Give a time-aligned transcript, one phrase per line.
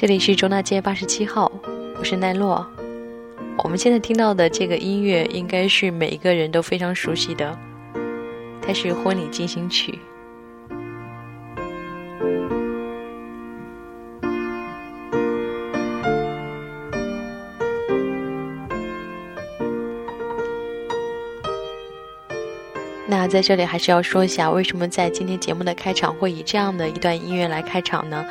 [0.00, 1.52] 这里是中大街八十七号，
[1.98, 2.66] 我是奈落。
[3.62, 7.54] 我们现在听到的这个音乐，应该是每一个人都非常熟悉的，
[8.62, 9.92] 它是《婚礼进行曲》。
[23.06, 28.24] 那在这里还是要说一下，为什么在今天节目的开场会以这样的一段音乐来开场呢？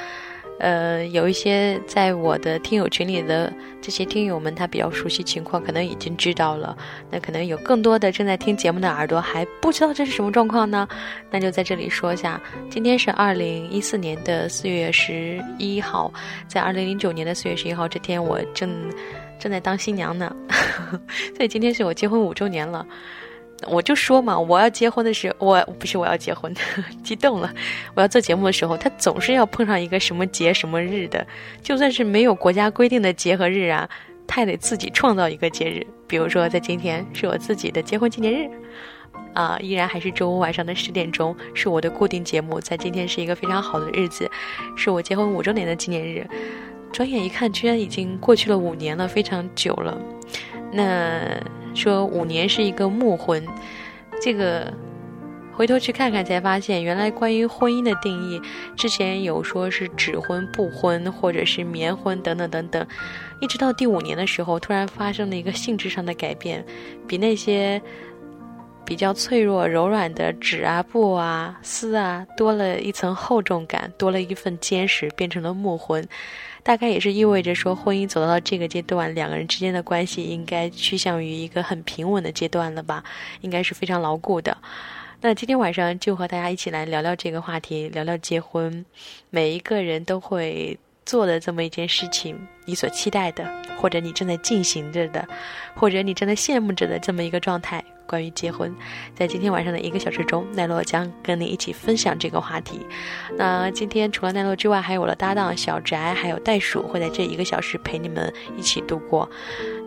[0.60, 6.78] 呃，有一些在我的听友群里的这些听友们，他比较熟悉情况，可能已经知道了。
[7.10, 10.88] 那可能有更多的正在听节目的耳朵还不知道这是什么状况呢？
[11.32, 16.14] 那就在这里说一下，今天是二零一四年的四月十一号，
[16.48, 18.70] 在二零零九年的四月十一号这天，我正
[19.40, 20.36] 正在当新娘呢，
[21.38, 22.86] 所以今天是我结婚五周年了。
[23.68, 26.54] 我就说嘛，我要结婚的时候，我不是我要结婚，
[27.04, 27.54] 激动了。
[27.94, 31.26] 我要做节目的时候，他总是要碰上一个什么节什么日的，
[31.62, 33.90] 就算是没有国家规定的节和日啊，
[34.26, 35.86] 他也得自己创造一个节日。
[36.08, 38.50] 比如说，在今天是我自己的结婚纪念日，
[39.34, 42.62] 啊，依然还是周五晚上的十点钟，是我的固定节目。
[42.62, 44.32] 在今天是一个非常好的日子，
[44.78, 46.26] 是我结婚五周年的纪念日。
[46.94, 49.98] 转眼一看，居然已经过去了五年了，非常久了。
[50.72, 51.59] 那。
[51.80, 53.42] 说五年是一个木婚，
[54.22, 54.74] 这个
[55.54, 58.42] 回头去看看才发现，原来关于婚姻的定义，
[58.76, 62.86] 之前有说是指婚、不婚，或者是棉婚等等等等，
[63.40, 66.66] 一直到第五年的时候，突然发生了一个性质上的改变，
[67.08, 67.82] 比那些
[68.86, 76.06] 比较脆弱、柔软的纸啊、布啊、丝啊，多了一层厚重感，多了一份坚实，变成了木婚。
[76.70, 83.04] 大概也是意味着说，婚姻走到了这个阶段，两个人之间的关系应该趋向于一个很平稳的阶段了吧？
[83.42, 84.56] 应该是非常牢固的。
[85.20, 88.86] 那今天晚上就和大家一起来聊聊这个话题，聊聊结婚，
[89.32, 95.28] 每一个人都会做的这么一件事情，你所期待的，或者你正在进行着的，
[95.74, 97.84] 或者你正在羡慕着的这么一个状态。
[98.10, 98.76] 关于结婚，
[99.14, 102.84] 在今天晚上的一个小时中，奈落将跟你一起分享这个话题。
[103.38, 109.30] 那今天除了奈落之外，还有我的搭档小宅，还有袋鼠会在这一个小时陪你们一起度过。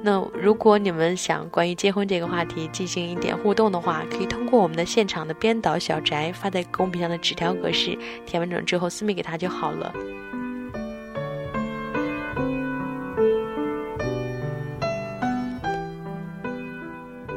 [0.04, 9.92] 那如果你们想关于结婚这个话题进行一点互动的话，可以通过我们的现场的编导小宅发在公屏上的纸条格式，填完整之后私密给他就好了。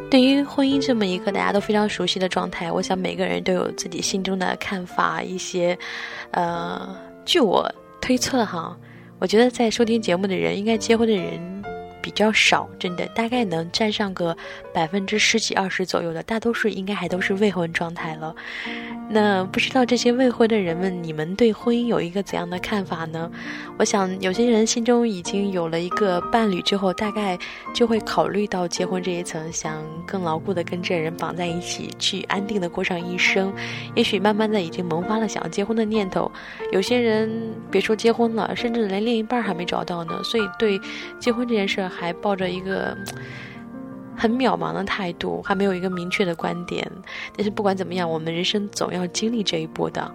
[0.09, 5.21] 对于婚姻这么一个大家都非常熟悉的状态，我想每个人都有自己心中的看法。
[5.21, 5.77] 一些，
[6.31, 6.95] 呃，
[7.25, 8.77] 据我推测哈，
[9.19, 11.54] 我觉得在收听节目的人，应该结婚的人
[12.05, 14.37] 比较少，真的大概能占上个
[14.71, 18.35] 百分之十几二十左右的，大多数应该还都是未婚状态了。
[19.09, 23.31] 那不知道这些未婚的人们，你们对婚姻有一个怎样的看法呢？
[23.79, 27.35] 我想有些人心中已经有了一个伴侣之后，大概
[27.73, 33.51] 就会考虑到结婚这一层，想更牢固的跟这人绑在一起，去安定的过上一生。
[33.95, 36.31] 也许慢慢的已经萌发了想要结婚的念头。
[36.71, 40.79] 有些人别说结婚了，甚至连另一半还没找到呢，所以对
[41.19, 42.97] 结婚这件事还抱着一个。
[44.17, 46.89] 很渺茫的态度，还没有一个明确的观点。
[47.35, 50.09] 但是不管怎么样，我们人生总要经历这一波的。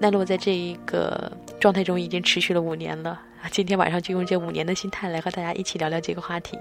[0.00, 3.20] 奈落在这一个状态中已经持续了五年了，
[3.52, 6.58] 今天晚上就用这五年的心态来和大家一起聊聊这个话题。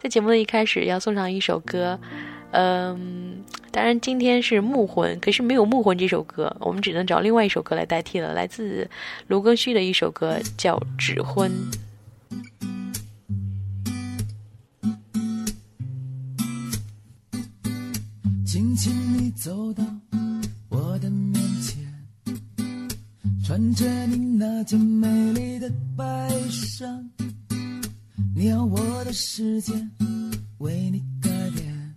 [0.00, 1.98] 在节目的一开始要送上一首歌，
[2.52, 8.88] 嗯，当然今天是木婚，可是没有木婚这首歌，我们只能找另外一首歌来代替了，来自
[9.26, 11.50] 卢庚戌的一首歌叫《指婚》。
[18.54, 19.84] 轻轻地走到
[20.68, 21.76] 我的面前，
[23.44, 26.86] 穿着你那件美丽的白纱，
[28.32, 29.72] 你要我的世界
[30.58, 31.96] 为你改变，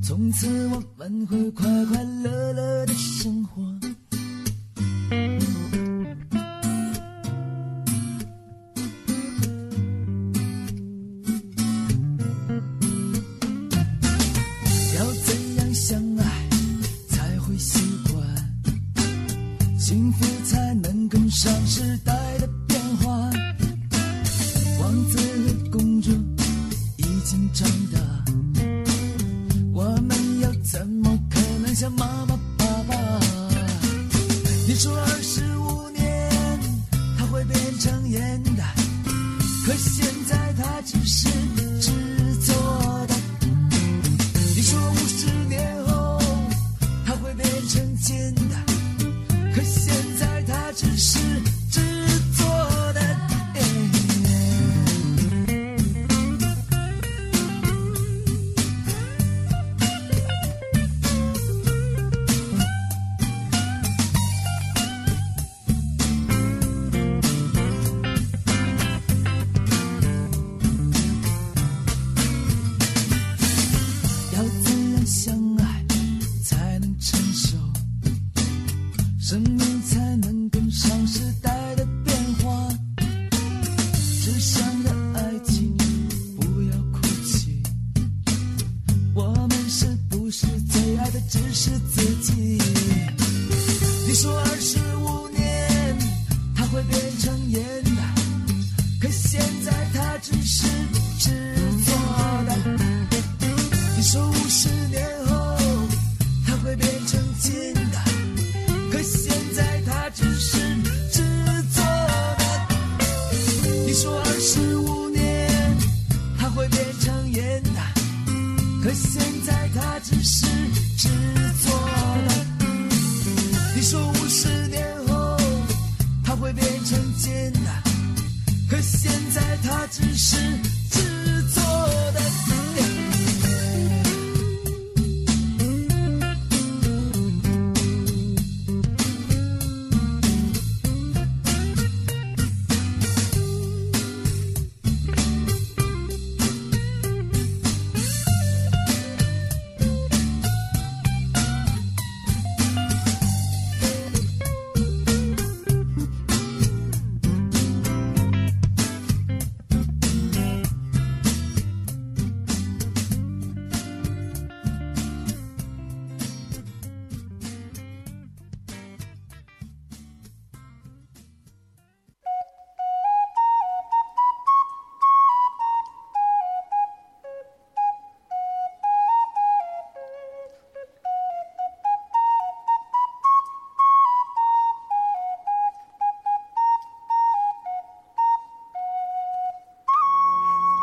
[0.00, 3.60] 从此我们会快快乐乐的生活。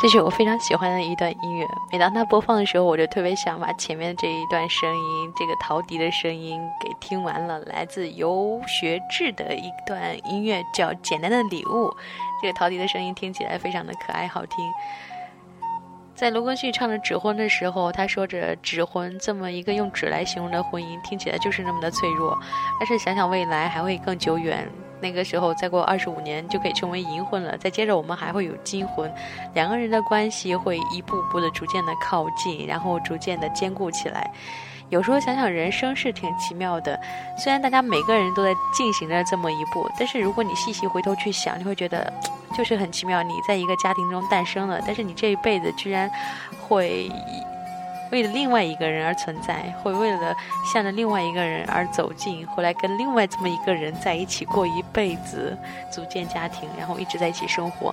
[0.03, 1.65] 这是我非常喜欢的一段音乐。
[1.89, 7.57] 每当它播放的时候，我就特别想把前面这一段声音，这个陶笛的声音给听完了。
[7.59, 11.87] 来自游学志的一段音乐叫《简单的礼物》，
[12.41, 14.57] 这个陶笛的声音听起来非常的可爱好听。
[16.13, 22.37] 在卢庚戌唱着《纸婚》的时候，他说着“纸婚”这么一个用纸来形容的婚姻，听起来就是那么的脆弱。
[22.77, 24.69] 但是想想未来还会更久远。
[25.03, 27.57] 那个时候，再过二十五年就可以成为银婚了。
[27.57, 29.13] 再接着，我们还会有金婚，
[29.53, 34.31] 两个人的关系会一步步的逐渐的靠近，然后逐渐的坚固起来。
[34.89, 36.97] 有时候想想，人生是挺奇妙的。
[37.37, 42.11] 虽然大家每个人都在进行着这么一步，但是如果你细细回头去想，你会觉得
[42.55, 43.21] 就是很奇妙。
[43.21, 46.09] 你在一个家庭中诞生了，但是你这一辈子居然
[46.61, 47.11] 会。
[48.13, 50.35] 为了另外一个人而存在，会为了
[50.71, 55.57] 向着另外一个人而走近，后来跟另外这么一个人在一起过一辈子，
[55.91, 57.91] 组建家庭，然后一直在一起生活。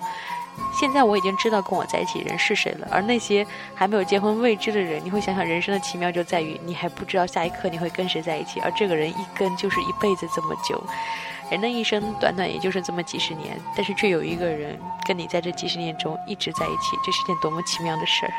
[0.79, 10.85] 现在我已经知道跟我在一起人是谁了，而那些还没有结婚未知的人，你会想想人生的奇妙就在于你还不知道下一刻你会跟谁在一起，而这个人一跟就是一辈子这么久。
[11.51, 18.33] 人的一生短短也就是这么几十年，但是却有一个人跟你在这几十年中一直在一起，这是件多么奇妙的事儿。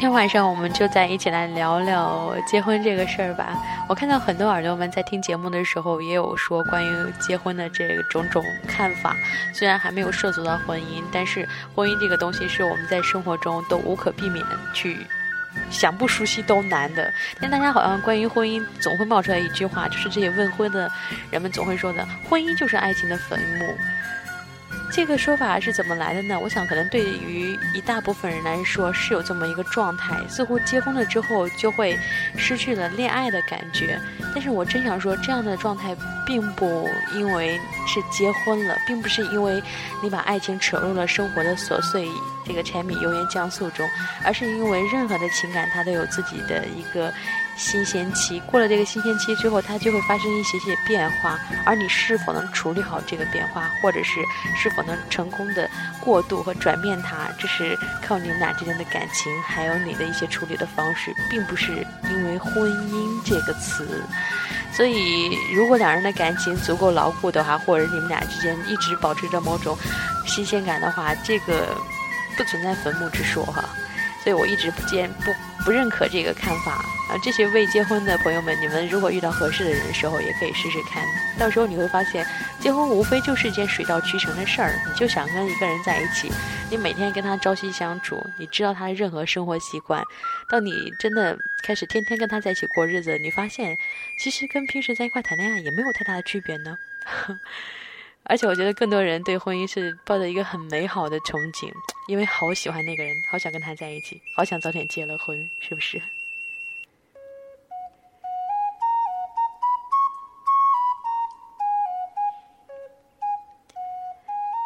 [0.00, 3.54] 今天晚上我们就在一起来聊聊结婚这个事儿吧。
[3.86, 9.14] 我看到很多耳朵们在听节目的时候也有说关于结婚的这种种看法。
[9.52, 14.42] 虽然还没有涉足到婚姻，但是婚姻这个东西是我们在生活中都无可避免
[14.72, 15.06] 去
[15.70, 17.12] 想不熟悉都难的。
[17.38, 20.90] 但大家好像关于婚姻总会冒出来一句话，就是这些问婚的
[21.30, 23.76] 人们总会说的：婚姻就是爱情的坟墓。
[24.92, 26.38] 这个说法是怎么来的呢？
[26.38, 31.96] 我想，可能对于一大部分人来说，是有这么一个状态，似乎结婚了之后就会
[32.36, 34.00] 失去了恋爱的感觉。
[34.34, 37.56] 但是我真想说，这样的状态并不因为
[37.86, 39.62] 是结婚了，并不是因为
[40.02, 42.08] 你把爱情扯入了生活的琐碎
[42.44, 43.88] 这个柴米油盐酱醋中，
[44.24, 47.12] 而是因为任何的情感它都有自己的一个。
[47.60, 54.24] 新鲜期过了这个新鲜期之后，它就会发生一些些变化，而你是否能处理好这个变化，或者是
[54.56, 55.68] 是否能成功的
[56.00, 64.02] 过渡和转变它，这是靠你们俩之间的感情，还有你的一些处理的方式，并不是因为婚姻这个词。
[64.72, 69.76] 所以，如果两人的感情足够牢固的话，或者你们俩之间一直保持着某种
[70.26, 71.76] 新鲜感的话，这个
[72.38, 73.62] 不存在坟墓之说哈。
[74.30, 75.34] 所以我一直不见不
[75.64, 76.74] 不认可这个看法
[77.08, 77.18] 啊！
[77.20, 81.04] 这些未结婚的朋友们，你们如果遇到合适的人的时候，也可以试试看。
[81.36, 82.24] 到时候你会发现，
[82.60, 84.72] 结婚无非就是一件水到渠成的事儿。
[84.86, 86.30] 你就想跟一个人在一起，
[86.70, 90.00] 你每天跟他朝夕相处，你知道他的任何生活习惯。
[90.48, 93.76] 当你真的开始天天跟他在一起过日子，你发现，
[94.16, 96.78] 其实跟平时在一块谈恋爱也没有太大的区别呢。
[98.30, 101.68] 而且我觉得更多人对婚姻是抱着一个很美好的憧憬，
[102.06, 106.00] 因为好喜欢那个人，好想跟他在一起，好想早点结了婚，是不是？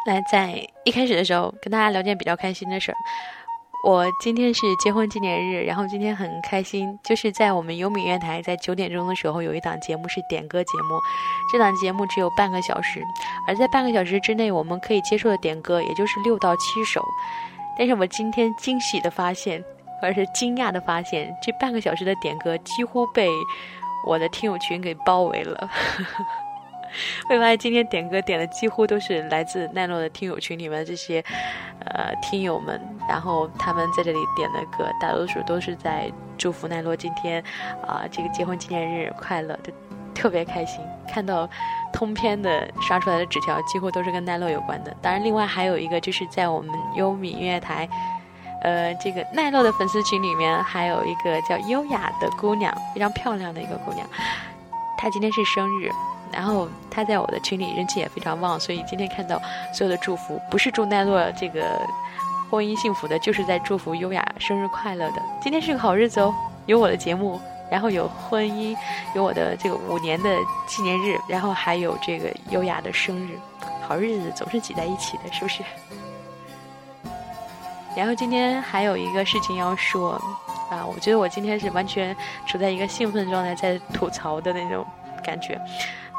[0.05, 2.95] 来，在一开始的时候跟大家聊件比较开心的事儿。
[3.87, 10.99] 我今天是结婚纪念日，然后今天很开心，就是在我们优米乐台，在九点钟的时候有一档节目是点歌节目，
[11.51, 12.99] 这档节目只有半个小时，
[13.47, 17.03] 而在半个小时之内，我们可以接受的点歌也就是六到七首。
[17.77, 19.63] 但是我今天惊喜的发现，
[20.01, 23.29] 或者是惊讶的发现，这半个小时的点歌几乎被
[24.05, 25.69] 我的听友群给包围了。
[27.27, 31.21] 会发现今天点歌点的几乎都是来自奈落的听友群里面的这些，
[31.83, 37.43] 呃，听友们，然后他们在这里点的歌，大多数都是在祝福奈落今天，
[37.85, 39.73] 啊，这个结婚纪念日快乐，就
[40.15, 40.79] 特别开心。
[41.07, 41.47] 看到
[41.93, 44.95] 通篇的刷出来的纸条，几乎都是跟奈落有关的。
[45.01, 47.87] 当然，另外还有一个就是在我们优米音乐台，
[48.63, 54.07] 呃，这个奈落的粉丝群里面，还有一个叫优雅的姑娘，非常漂亮的一个姑娘，
[54.97, 55.91] 她今天是生日。
[56.31, 59.41] 然后他在我的群里人气也非常旺，所以今天看到
[59.71, 61.79] 所有的祝福，不是祝奈落这个
[62.49, 65.21] 婚姻幸福的，就是在祝福优雅生日快乐的。
[65.41, 68.75] 今天是个好日子哦，有我的节目，然后有婚姻，
[69.15, 73.39] 有我的这个五年的纪念日，然后还有这个优雅的生日，
[73.87, 75.63] 好日子总是挤在一起的，是不是？
[77.95, 80.11] 然后今天还有一个事情要说
[80.69, 84.85] 啊，我觉得我今天是完全处在一个兴奋状态，在吐槽的那种
[85.23, 85.59] 感觉。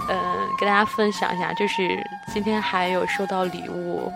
[0.09, 0.19] 嗯，
[0.59, 4.11] 跟大家分享一下，就是今天还有收到礼物。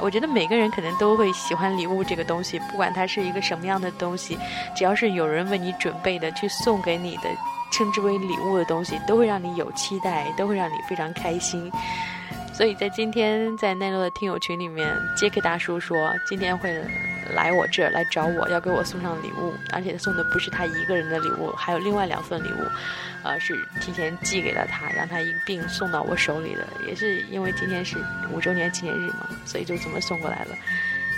[0.00, 4.38] 我觉得每个人可能都会喜欢礼物这个东西，不管它是一个什么样的东西，
[4.76, 7.28] 只要是有人为你准备的去送给你的，
[7.72, 11.70] 称之为礼物的东西，都会让你有期待，都会让你非常开心。
[12.56, 16.72] 所以在今天在奈落的听友群里面，杰克大叔说今天会
[17.34, 22.64] 来我这儿来找我，要给我送上礼物，而且送的不是他一个人的礼物，还有另外两份礼物。
[23.24, 26.64] 呃，是提前寄给了他，让他一并送到我手里的。
[26.86, 27.96] 也是因为今天是
[28.30, 30.54] 五周年纪念日嘛，所以就这么送过来了。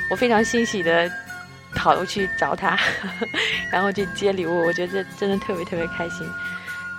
[0.09, 1.11] 我非常欣喜的
[1.75, 2.79] 跑过去找他，
[3.71, 4.65] 然后去接礼物。
[4.65, 6.27] 我觉得真的特别特别开心。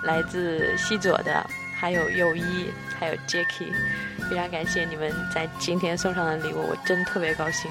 [0.04, 3.72] 来自西佐的，还有友一，还有 Jacky，
[4.28, 7.70] 非常感谢你们在今天送上的礼物，我真特别高兴。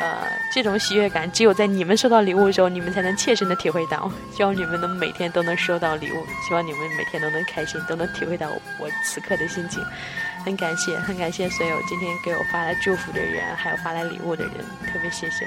[0.00, 4.10] 呃，这种喜悦感只有在你们收到礼物的时候，你们才能切身的体会到。
[4.32, 8.48] 希望你们能每天都能收到礼物，希望你们每天都能开心，都能体会到
[8.80, 9.84] 我此刻的心情。
[10.44, 14.54] 很感谢，很感谢所有今天给我发来祝福的人，还有发来礼物的人，
[14.92, 15.46] 特别谢谢。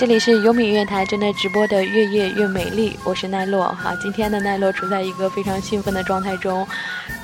[0.00, 3.94] 这里是优米音乐台正在直播的《越夜越美丽》，我是奈落哈。
[4.00, 6.66] 今天的奈落处在一个非常兴奋的状态中。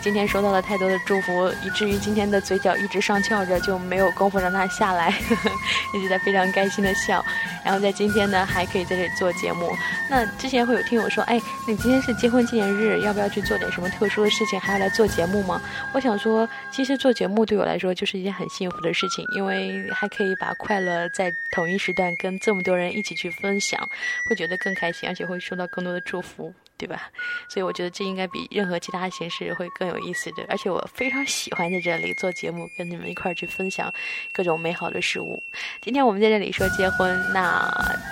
[0.06, 5.12] 今天收到了太多的祝福，以至于今天的嘴角一直上翘着，就没有功夫让它下来，
[5.92, 7.24] 一直在非常开心的笑。
[7.64, 9.68] 然后在今天呢，还可以在这里做节目。
[10.08, 15.60] 那之前会有听友说，哎，你今天是结婚纪念日，要不要去做点什么特殊的事情，还要来做节目吗？
[15.92, 23.80] 我想说，其实做节目对我来说就是一件很幸福的事情，因为还可以把快乐在同一时段跟这么多人一起去分享，
[24.30, 26.54] 会觉得更开心，而且会收到更多的祝福。
[26.78, 27.10] 对吧？
[27.48, 33.92] 所以我觉得这应该比任何其他形式会更有意思的，而且我非常喜欢在这里做节目，跟你们一块儿去分享
[34.32, 35.42] 各种美好的事物。
[35.80, 37.68] 今天我们在这里说结婚，那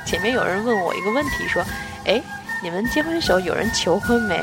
[0.07, 1.63] 前面有人问我一个问题，说
[2.07, 2.23] ：“哎，
[2.63, 4.41] 你们结婚的时候有人求婚没？”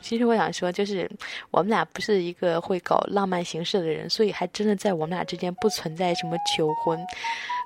[0.00, 1.10] 其实我想说，就是
[1.50, 6.98] 我们俩不是一个会搞浪漫形式的人，所以还真的在我们俩之间不存在什么求婚。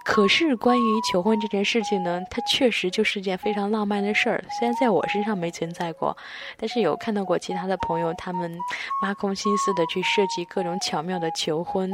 [0.05, 4.45] 可是关于求婚这件事情呢，它确实就是件非常浪漫的事儿。
[4.59, 6.17] 虽然在我身上没存在过，
[6.57, 8.59] 但是有看到过其他的朋友，他们
[9.03, 11.91] 挖空心思的去设计各种巧妙的求婚。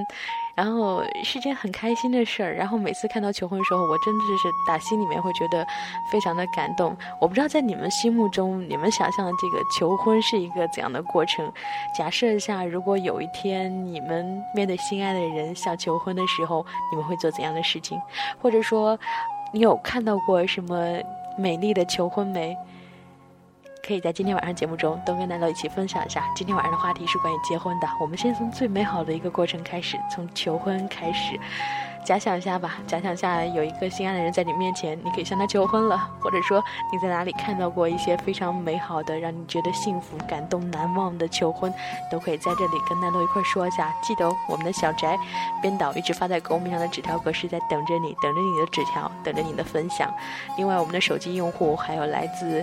[0.59, 5.65] 然后是件很开心的事儿，然后每次看到求婚的时候，我真的是打心里面会觉得
[6.11, 6.97] 非常的感动。
[7.21, 11.49] 我不知道在你们心目中，你们想象的这个求婚是一个怎样的过程？
[11.97, 17.97] 假设一下，如果有一天你们面对心爱的人想求婚的时候，你们会做怎样的事情？
[18.43, 18.99] 或者说，
[19.53, 20.99] 你有看到过什么
[21.37, 22.57] 美丽的求婚没？
[23.89, 26.23] 可以在今天晚上节目中都跟南乐一起分享一下。
[26.37, 31.41] 今天晚上的话题是关于结婚的，我们先从最美好的一个过程开始，从求婚开始。
[32.05, 41.73] 假想一下吧，假想下有一个心爱的人在你面前，你可以向他求婚了，或者说你在哪里看到过一些非常美好的、让你觉得幸福、感动、难忘的求婚，
[42.11, 43.91] 都可以在这里跟南乐一块说一下。
[44.03, 45.19] 记得，我们的小宅
[45.63, 50.13] 编导一直发在公屏上的纸条格式在等着你，等着你的纸条，等着你的分享。
[50.59, 52.63] 另外，我们的手机用户还有来自。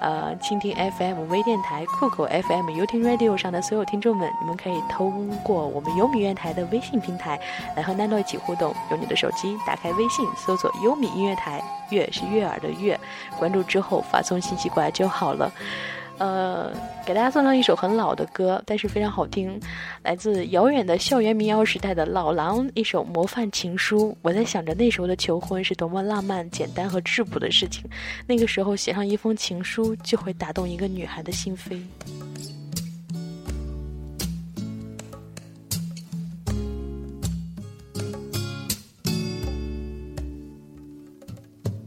[0.00, 7.38] 呃，蜻蜓 FM 微电台、酷狗 FM，U 听 Radio 上的所有听众们，你们可以通过我们优米乐台的微信平台
[7.76, 8.74] 来和奈诺一起互动。
[8.90, 12.98] 用你的手机打开微信，搜索“优米音乐台”，悦是悦耳的悦，
[13.38, 15.52] 关注之后发送信息过来就好了。
[16.20, 16.70] 呃，
[17.06, 19.58] 给大家送上一首很老的歌，但是非常好听，
[20.02, 24.14] 来自遥远的校园民谣时代的老狼一首模范情书。
[24.20, 27.88] 我在想着那时候的求婚是多么浪漫、简单和质朴的事情，
[28.26, 31.80] 那个时候写上一封情书就会打动一个女孩的心扉。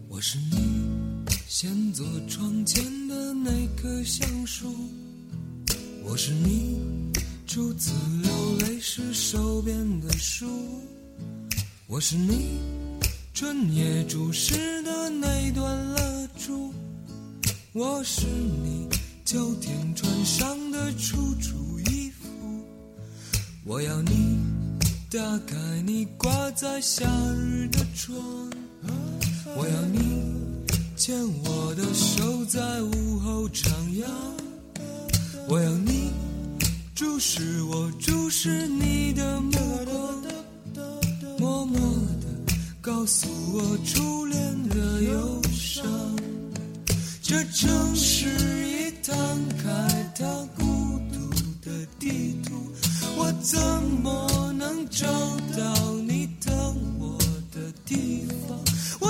[0.10, 4.74] 我是你先坐窗前的那棵橡树，
[6.04, 6.82] 我是你
[7.46, 7.92] 初次
[8.24, 10.48] 流泪时手边的书，
[11.86, 12.60] 我是你
[13.32, 16.74] 春夜注视的那段蜡烛，
[17.74, 18.88] 我是你
[19.24, 22.28] 秋天穿上的楚楚衣服，
[23.64, 24.40] 我要你
[25.12, 25.56] 打开
[25.86, 27.06] 你挂在夏
[27.36, 28.18] 日的窗。
[29.56, 30.00] 我要你
[31.06, 34.06] 牵我的手，在午后徜徉。
[35.50, 36.14] 我要你
[36.96, 39.52] 注视我，注视你的目
[39.84, 40.24] 光，
[41.38, 41.78] 默默
[42.22, 45.86] 地告诉我初恋的忧伤。
[47.22, 48.30] 这城市
[48.66, 49.14] 已摊
[49.62, 52.54] 开它孤独的地图，
[53.18, 53.60] 我怎
[54.02, 55.06] 么能找
[55.58, 56.56] 到你等
[56.98, 57.18] 我
[57.52, 58.33] 的地方？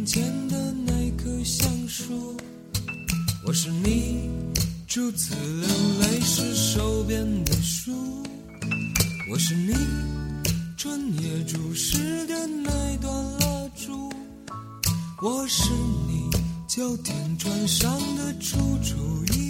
[0.00, 2.34] 眼前的那棵橡树，
[3.44, 4.30] 我是你
[4.86, 5.68] 初次流
[6.00, 7.92] 泪时手边的书，
[9.30, 9.74] 我是你
[10.78, 14.10] 春夜注视的那段蜡烛，
[15.20, 15.68] 我是
[16.08, 16.30] 你
[16.66, 18.96] 秋天穿上的楚楚
[19.34, 19.49] 衣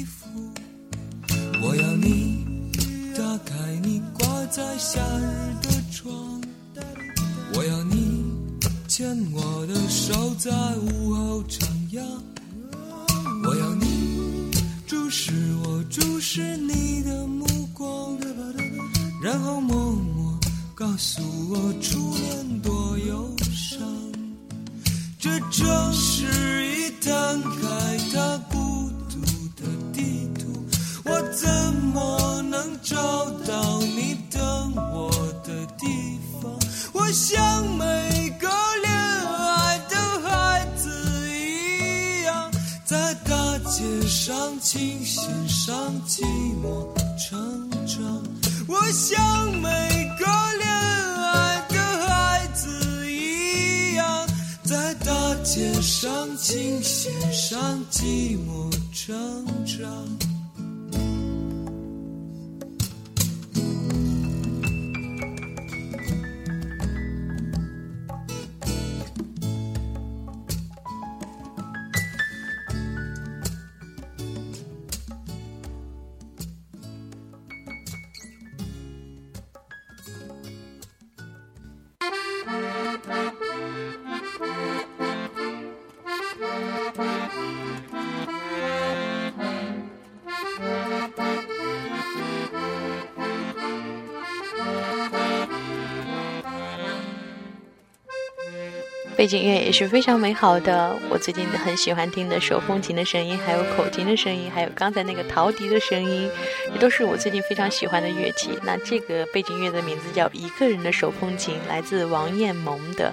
[99.21, 100.97] 背景乐也是非常美好的。
[101.11, 106.31] 我最近很喜欢听的手风琴的声音，还有口琴的声音，还有刚才那个陶笛的声音，
[106.73, 108.59] 这都是我最近非常喜欢的乐器。
[108.63, 113.13] 那这个背景乐的名字叫《一个人的手风琴》，来自王艳萌的。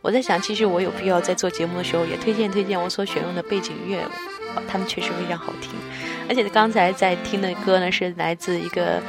[0.00, 3.98] 我在想，其实我有必要在做节目的时候也推荐推荐我所选用的背景乐，
[4.68, 5.72] 他们确实非常好听。
[6.28, 9.02] 而且刚才在听的歌呢，是来自一个。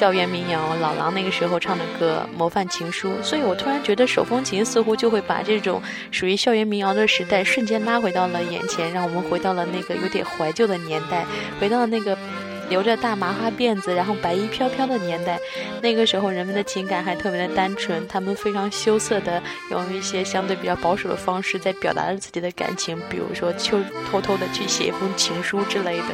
[0.00, 11.26] 校园民谣，老狼那个时候唱的歌《模范情书》，所以我突然觉得手风琴似乎就会把这种属于校园民谣的时代瞬间拉回到了眼前，让我们回到了那个有点怀旧的年代，
[11.60, 12.16] 回到了那个
[12.70, 15.38] 留着大麻花辫子，然后白衣飘飘的年代。
[15.82, 23.78] 那个时候人们的情感还特别的单纯，他们非常羞涩的用一些相对比较保守的方式在表达着自己的感情，比如说就
[24.10, 26.06] 偷偷的去写一封情书之类的。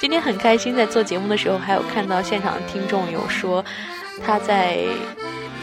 [0.00, 3.64] 今天很开心，在做节目的时候还有看到现场的听众有说
[4.24, 4.78] 他在。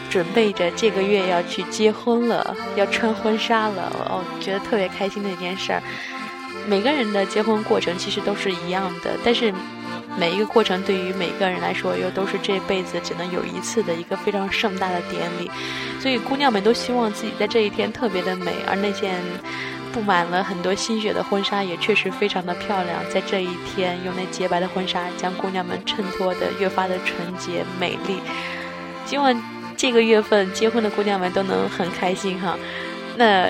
[0.10, 5.82] 准备着这个月要去结婚了，要穿婚纱了，哦，觉得特别开心的一件事儿。
[6.68, 9.52] 每个人的结婚过程其实都是一样的，但是
[10.16, 15.50] 每一个过程对于每个人来说又都是这辈子只能有一次的一个非常盛大的典礼。
[16.00, 19.16] 所以姑娘们都希望自己在这一天特别的美，而那件
[19.94, 23.00] 布满了很多心血的婚纱也确实非常的漂亮。
[23.10, 28.20] 在这一天，用那洁白的婚纱将姑娘们衬托的越发的纯洁美丽。
[29.06, 29.34] 希望。
[29.76, 32.58] 这个月份结婚的姑娘们都能很开心哈。
[33.18, 33.50] 那，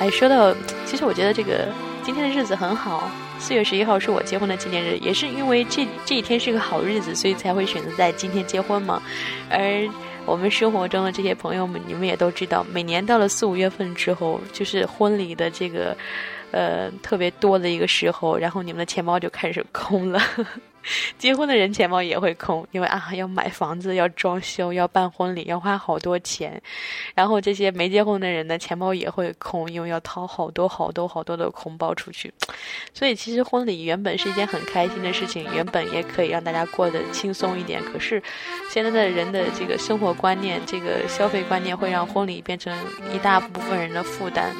[0.00, 0.52] 哎，说到，
[0.84, 1.68] 其实我觉得这个
[2.02, 3.08] 今天的日子很好。
[3.38, 9.00] 四月十一号是我结婚的纪念日，也是因为这这一天是个好日子，所以才会选择在今天结婚嘛。
[9.48, 9.88] 而
[10.26, 15.96] 我们生活中的这些朋友们，你们也都知道，每年到了四五月份之后，就是婚礼的这个，
[16.52, 20.20] 呃，特别多的一个时候，然后你们的钱包就开始空了。
[21.18, 26.60] 结婚的人钱包也会空，因为啊，要买房子，要装修，要办婚礼，要花好多钱。
[27.14, 32.32] 然后这些没结婚的人的钱包也会空，因为要掏好多好多好多的红包出去。
[32.94, 37.82] 所以其实婚礼原本是一件很开心的事情，原本也可以让大家过得轻松一点。
[37.84, 38.22] 可是
[38.70, 42.74] 现在的人的这个生活观念、这个消费观念，会让婚礼变成
[43.14, 44.54] 一大部分人的负担。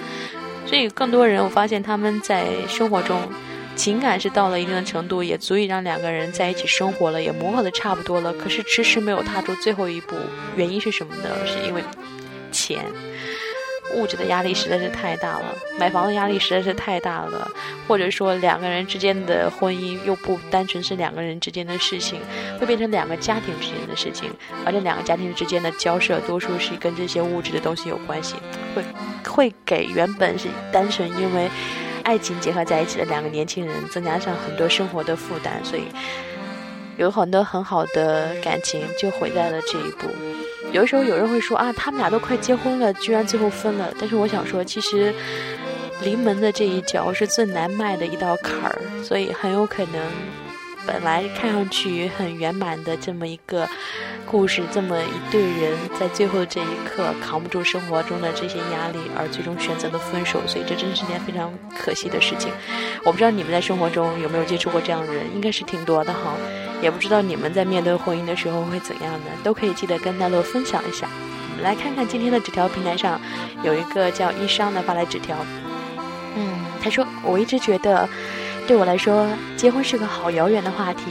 [0.67, 3.21] 所以更多人，我发现他们在生活中。
[3.81, 8.31] 情感是到了一定的程度，也足以让两个人在一起生活了，也磨合的差不多了。
[8.35, 10.17] 可是迟迟没有踏出最后一步，
[10.55, 11.31] 原因是什么呢？
[11.47, 11.83] 是因为
[12.53, 12.85] 钱，
[13.95, 17.51] 物质的压力实在是太大了，买房的压力实在是太大了，
[17.89, 22.21] 或者说两个人之间的婚姻又不单纯是两个人之间的事情，
[22.61, 24.31] 会变成两个家庭之间的事情，
[24.67, 28.35] 而且两个家庭之间的交涉多数是跟这些物质的东西有关系，
[28.75, 28.85] 会
[29.27, 31.49] 会给原本是单纯因为。
[32.11, 35.85] 爱情结合在一起的两个年轻人，增加上很多生活的负担，所以
[36.97, 40.09] 有很多很好的感情就毁在了这一步。
[40.73, 43.95] 有的时候有人会说啊，他们俩都快结婚了，居然最后分了。
[44.01, 45.15] 但是我想说，其实
[46.03, 50.03] 临门的这一脚是最难迈的一道坎儿，所以很有可能
[50.85, 53.69] 本来看上去很圆满的这么一个。
[54.31, 62.53] 故事这么一对人，在最后这一刻扛不住生活中的这些压力，而最终选择了分手，所以这真是件非常可惜的事情。
[63.05, 66.37] 我不知道你们在生活中有没有接触过这样的人，应该是挺多的哈。
[66.81, 69.27] 也不知道你们在面对婚姻的时候会怎样呢？
[69.43, 71.09] 都可以记得跟奈洛分享一下。
[71.51, 73.21] 我们来看看今天的纸条平台上，
[73.65, 75.37] 有一个叫伊商的发来纸条。
[76.37, 78.09] 嗯，他说：“我一直觉得，
[78.69, 81.07] 对我来说，结婚是个好遥远的话题。”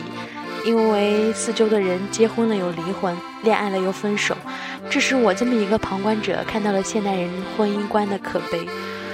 [0.66, 4.36] 因为四周的人结婚了又离婚，恋爱了又分手，
[4.90, 8.68] 致使我这么一个旁观者看到了现代人婚姻观的可悲，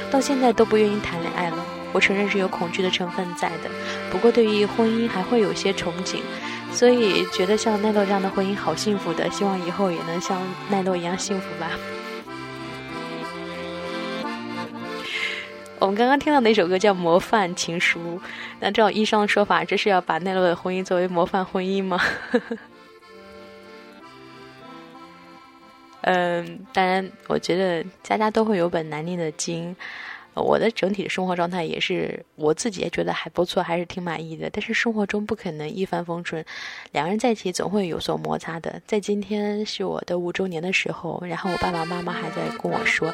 [0.09, 1.57] 到现在都不愿意谈恋爱了。
[1.93, 3.69] 我承认是有恐惧的成分在的，
[4.11, 6.17] 不过对于婚姻还会有些憧憬，
[6.73, 10.37] 所以觉得像奈洛这样的婚姻好幸福的，希望以后也能像
[10.69, 11.69] 奈洛一样幸福吧。
[15.79, 18.17] 我们刚刚听到那首歌叫《模范情书》，
[18.59, 21.99] 那照医生的说法，这是要把奈落的婚姻作为模范婚姻吗？
[26.01, 29.75] 嗯，当然，我觉得家家都会有本难念的经。
[30.35, 34.49] 我的整体的生活状态也是我自己也觉得还不错，还是挺满意的。
[34.51, 36.43] 但是生活中不可能一帆风顺，
[36.91, 38.81] 两个人在一起总会有所摩擦的。
[38.85, 43.13] 在今天是我的五周年的时候，然后我爸爸妈妈还在跟我说：“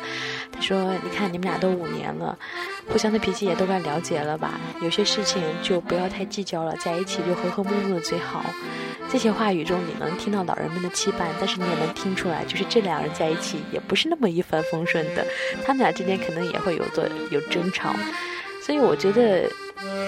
[0.52, 2.38] 他说，你看你们俩都五年了，
[2.90, 4.60] 互相的脾气也都该了解了吧？
[4.82, 8.44] 有些事情就不要太计较了，在一起就和和睦睦的最好。”
[9.12, 15.26] 这些话语中，你能听到老人们的期盼，但是你也能听出来，就是这两人在一起也不是那么一帆风顺的。
[15.66, 17.96] 他们俩之间可能也会有做有争吵，
[18.62, 19.50] 所以我觉得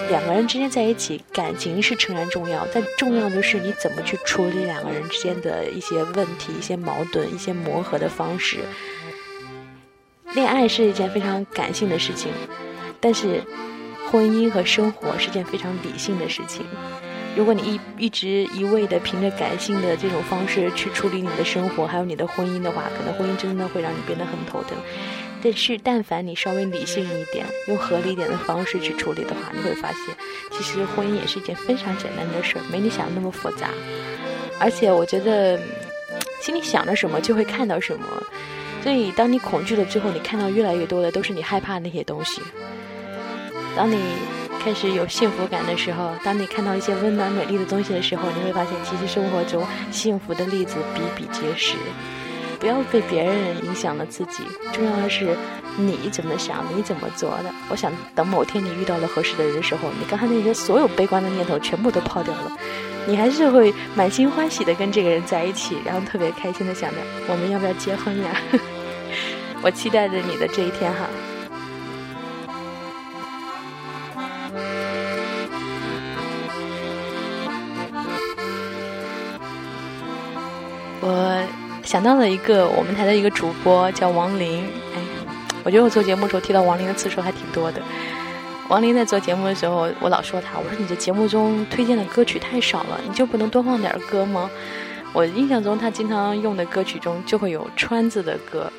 [0.08, 8.58] 两个人之间在一起，感情是诚然重要，但重要的是你怎么去处理两个人之间的一些问题、一些矛盾、一些磨合的方式。
[10.34, 12.32] 恋爱是一件非常感性的事情，
[13.00, 13.42] 但是
[14.10, 16.66] 婚姻和生活是件非常理性的事情。
[17.36, 24.78] 如果你一一直一味的凭着感性的这种方式去处理你的生活，还有你的婚姻的话，可能婚姻真的会让你变得很头疼。
[25.44, 30.16] 但是，但凡你稍微理性一点，用合理一点的方式去处理的话，你会发现，
[30.50, 33.68] 其实婚姻也是一件非常简单的事儿，没你想的那么复杂。
[34.58, 35.60] 而且，我觉得，
[36.40, 38.06] 心里想着什么就会看到什么。
[38.82, 42.40] 所以，当你恐惧了之后，你看到越来越多的都是你害怕那些东西。
[43.76, 43.98] 当你。
[44.60, 51.76] 开始有幸福感的时候，当你看到一些温暖美丽的东西的时候，你会发现，其实生活中幸福的例子比比皆是。
[52.64, 55.36] 不要被别人影响了自己，重要的是
[55.76, 57.52] 你怎么想，你怎么做的。
[57.68, 62.56] 我想等某天你遇到了合适的人的时候，你刚才那些所有悲观的念头全部都抛掉了，
[63.06, 66.96] 你还是会满心欢喜的跟这个人在一起，然后特别开心的想着
[67.28, 68.34] 我们要不要结婚呀？
[69.60, 71.06] 我期待着你的这一天哈。
[81.02, 81.63] 我。
[81.84, 85.00] 想到了一个我们台的一个主播叫王林，哎，
[85.62, 87.80] 我觉得我做节目的时候提到王林的次数还挺多的。
[88.68, 94.50] 王林在做节目的时候，我老说他，我说你这节目中推荐的歌曲太少了，你就不能多放点歌吗？
[95.12, 98.72] 我印象中他经常用的歌曲中就会有川子的歌。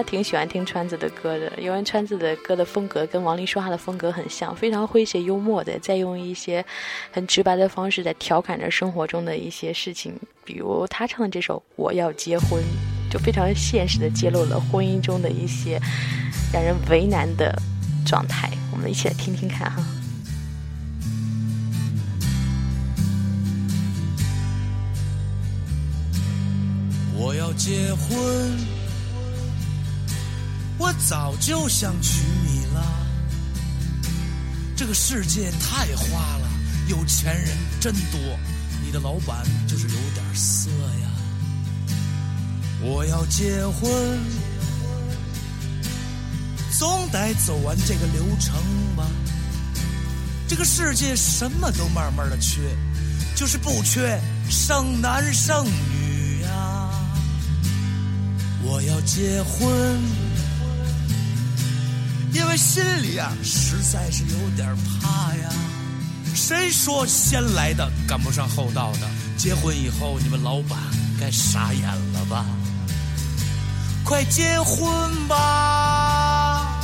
[0.00, 6.64] 他挺喜欢听川子的歌的，因为川子的歌的风格跟王林说话的风格很像，非常诙谐幽默的，在用一些
[7.10, 10.18] 很直白的方式在调侃着生活中的一些事情。
[10.42, 12.62] 比如他唱的这首《我要结婚》，
[13.12, 15.78] 就非常现实的揭露了婚姻中的一些
[16.50, 17.54] 让人为难的
[18.06, 18.50] 状态。
[18.72, 19.84] 我们一起来听听看哈。
[27.18, 28.79] 我要结婚。
[30.80, 32.82] 我早就想娶你了，
[34.74, 36.48] 这个世界太花了，
[36.88, 38.18] 有钱人真多，
[38.82, 41.10] 你的老板就是有点色呀。
[42.80, 43.92] 我要结婚，
[46.78, 48.54] 总得走完这个流程
[48.96, 49.06] 吧。
[50.48, 52.74] 这个世界什么都慢慢的缺，
[53.36, 56.90] 就是不缺剩男剩女呀。
[58.62, 60.29] 我要结婚。
[62.32, 64.68] 因为心里啊，实在是有点
[65.00, 65.50] 怕呀。
[66.34, 69.08] 谁说先来的赶不上后到的？
[69.36, 70.78] 结婚以后，你们老板
[71.18, 72.44] 该傻眼了吧？
[74.04, 76.80] 快结婚吧，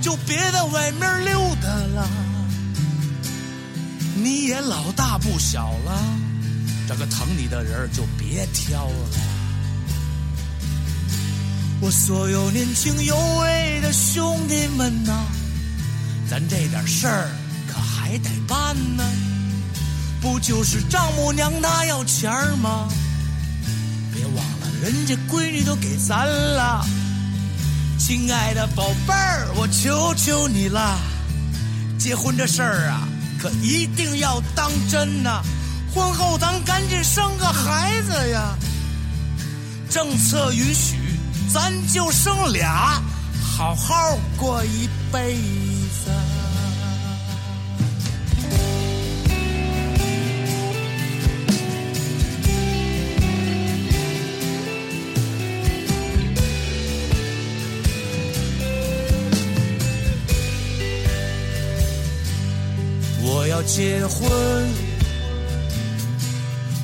[0.00, 2.08] 就别在外面溜达了。
[4.16, 6.02] 你也老大不小了，
[6.88, 9.08] 找个疼你的人就别挑了。
[11.82, 15.24] 我所有年轻有为的兄弟们呐，
[16.28, 17.30] 咱这点事儿
[17.66, 19.02] 可还得办呢，
[20.20, 22.86] 不就是丈母娘她要钱儿吗？
[24.12, 26.84] 别忘了人家闺女都给咱了，
[27.98, 30.98] 亲爱的宝贝儿，我求求你了，
[31.98, 33.08] 结婚这事儿啊，
[33.40, 35.42] 可一定要当真呐，
[35.94, 38.54] 婚后咱赶紧生个孩子呀，
[39.88, 41.09] 政策允许。
[41.48, 43.02] 咱就生俩，
[43.56, 46.10] 好好过一辈子。
[63.22, 64.28] 我要结婚，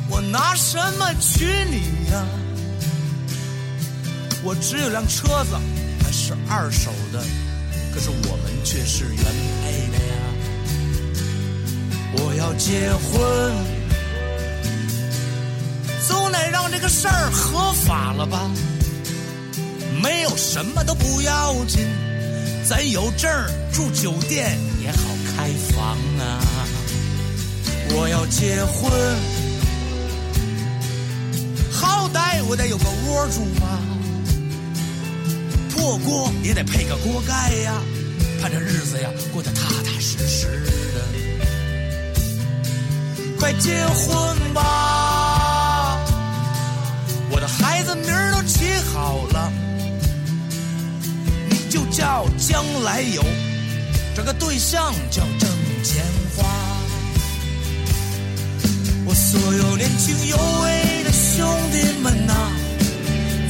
[0.08, 2.24] 我拿什么娶你呀？
[4.46, 5.56] 我只有辆车子，
[6.04, 7.18] 还是二手的，
[7.92, 9.24] 可是我们却是原
[9.64, 10.14] 配的呀。
[12.12, 13.52] 我要结婚，
[16.06, 18.48] 总得让这个事儿合法了吧？
[20.00, 21.84] 没有什么都不要紧，
[22.64, 24.98] 咱有证儿住酒店也好
[25.34, 26.38] 开房啊。
[27.96, 28.92] 我要结婚，
[31.72, 33.80] 好歹我得有个窝住吧。
[35.86, 37.80] 破锅也得配个锅盖呀，
[38.42, 41.00] 盼着日子呀过得踏踏实实的。
[43.38, 46.00] 快结婚吧，
[47.30, 49.52] 我的孩子名儿都起好了，
[51.48, 53.22] 你就叫将来有，
[54.12, 55.48] 这个对象叫挣
[55.84, 56.04] 钱
[56.36, 56.44] 花。
[59.04, 62.34] 我所有年轻有为的兄弟们呐，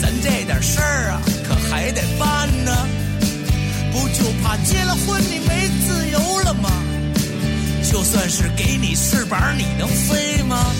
[0.03, 1.23] 咱这点事儿啊。
[1.71, 2.89] 还得办呢，
[3.93, 6.71] 不就怕结了婚你没自由了吗？
[7.91, 10.73] 就算是给你翅膀，你能飞吗？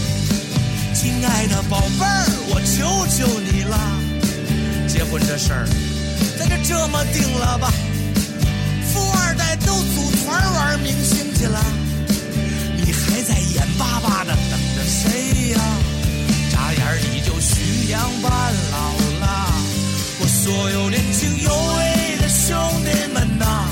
[0.95, 3.79] 亲爱的宝贝儿，我求求你了，
[4.89, 5.69] 结婚这事儿，
[6.39, 7.73] 咱就这么定了吧。
[8.93, 11.61] 富二代都组团玩明星去了，
[12.77, 15.61] 你还在眼巴巴的等着谁呀？
[16.51, 16.81] 眨眼
[17.13, 18.31] 你就徐娘半
[18.73, 19.16] 老。
[20.47, 23.67] 所有年轻有为的兄弟们呐，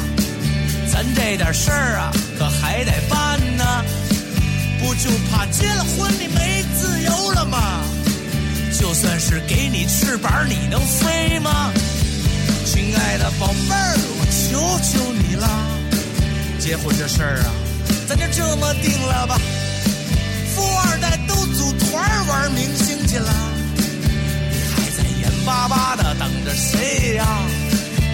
[0.93, 3.85] 咱这点事儿啊，可还得办呐！
[4.81, 7.81] 不就怕结了婚你没自由了吗？
[8.77, 11.71] 就算是给你翅膀，你能飞吗？
[12.67, 15.49] 亲爱的宝贝儿，我求求你啦！
[16.59, 17.55] 结婚这事儿啊，
[18.09, 19.39] 咱就这么定了吧。
[20.57, 23.54] 富二代都组团玩明星去了。
[25.45, 27.25] 巴巴的等着谁呀？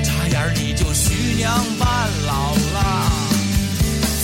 [0.03, 1.88] 眨眼你就徐娘半
[2.27, 3.11] 老了。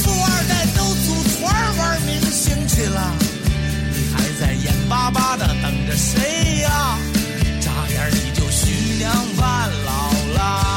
[0.02, 3.14] 富二代都组团玩明星去了，
[3.92, 6.98] 你还在眼巴巴的等着谁呀？
[7.60, 10.75] 眨眼你就徐娘半老了。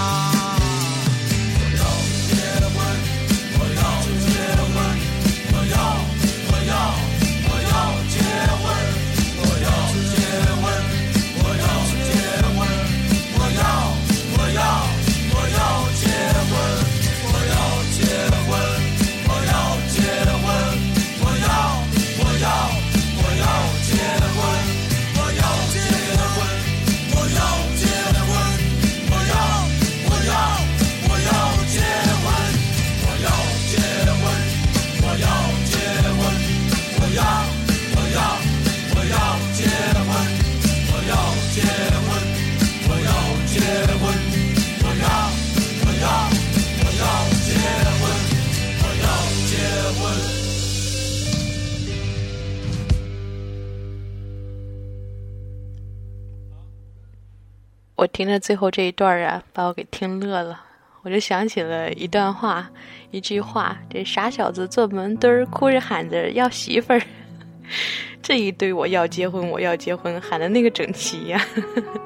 [58.00, 60.62] 我听了最后这一段儿啊，把我给听乐了。
[61.02, 62.70] 我就想起了一段话，
[63.12, 67.02] 一句话：“这傻小子坐门墩儿，哭着喊着要媳妇儿。
[68.24, 71.46] ”这一堆我要结婚，我要结婚，喊的那个整齐呀、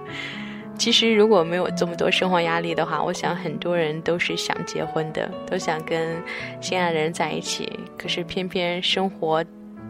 [0.79, 6.19] 其实如果没有这么多生活压力的话，我想很多人都是想结婚的，都想跟
[6.59, 7.71] 心爱的人在一起。
[7.95, 9.45] 可是偏偏生活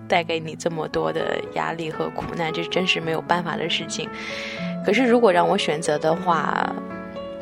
[0.09, 4.09] 带给你这么多的压力和苦难，这真是没有办法的事情。
[4.85, 6.73] 可是如果让我选择的话，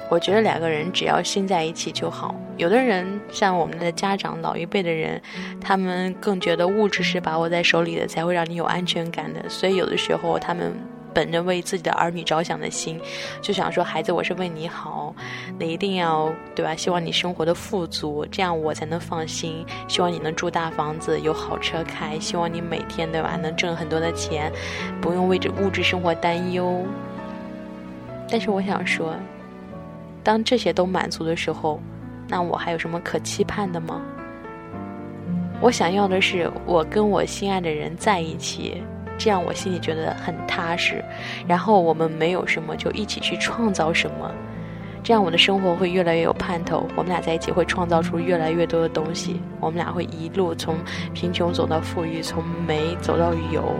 [0.10, 2.36] 我觉得两个人只要心在一起就好。
[2.58, 5.20] 有的人像我们的家长、老一辈的人，
[5.60, 9.42] 他们更觉得物质是把握在手里的，才会让你有安全感的。
[9.50, 10.74] 所以有的时候他们
[11.14, 13.00] 本着为自己的儿女着想的心，
[13.42, 15.16] 就想说：“孩子，我是为你好，
[15.58, 16.76] 你一定要对吧？
[16.76, 19.66] 希望你生活的富足，这样我才能放心。
[19.88, 22.20] 希望你能住大房子，有好车开。
[22.20, 24.52] 希望你每天对吧能挣很多的钱，
[25.02, 26.86] 不用为这物质生活担忧。”
[28.32, 29.14] 但是我想说，
[30.24, 31.82] 当这些都满足的时候，
[32.30, 34.02] 那我还有什么可期盼的吗？
[35.60, 38.82] 我想要的是我跟我心爱的人在一起，
[39.18, 41.04] 这样我心里觉得很踏实。
[41.46, 44.32] 然后我们没有什么，就一起去创造什么，
[45.04, 46.88] 这样我的生活会越来越有盼头。
[46.96, 50.78] 我们俩在一起会创造出越来越多的东西，我们俩会一路从
[51.14, 53.76] 贫穷走到富裕，从没走到有。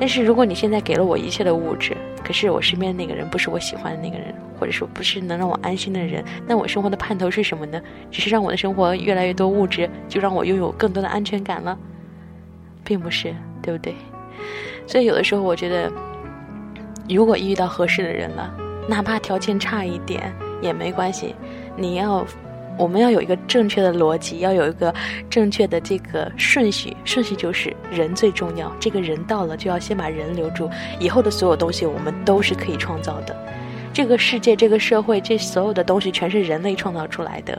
[0.00, 7.80] 但是如果你现在给了我一切的物质，可是我身边的那个人不是我喜欢的那个人，或者说不是能让我安心的人，那我生活的盼头是什么呢？
[8.10, 11.78] 只是让我的生活越来越多物质，就让我拥有更多的安全感了，
[12.84, 13.94] 并不是，对不对？
[14.86, 15.90] 所以有的时候我觉得，
[17.08, 18.54] 如果遇到合适的人了，
[18.88, 21.34] 哪怕条件差一点也没关系，
[21.76, 22.26] 你要。
[22.78, 24.92] 我们要有一个正确的逻辑，要有一个
[25.28, 26.96] 正确的这个顺序。
[27.04, 30.68] 顺序就是人最重要，这个人到了就要先把人留住，
[30.98, 33.36] 以后的所有东西我们都是可以创造的。
[33.92, 37.56] 这个世界、这个社会、这所有的东西全是人类创造出来的。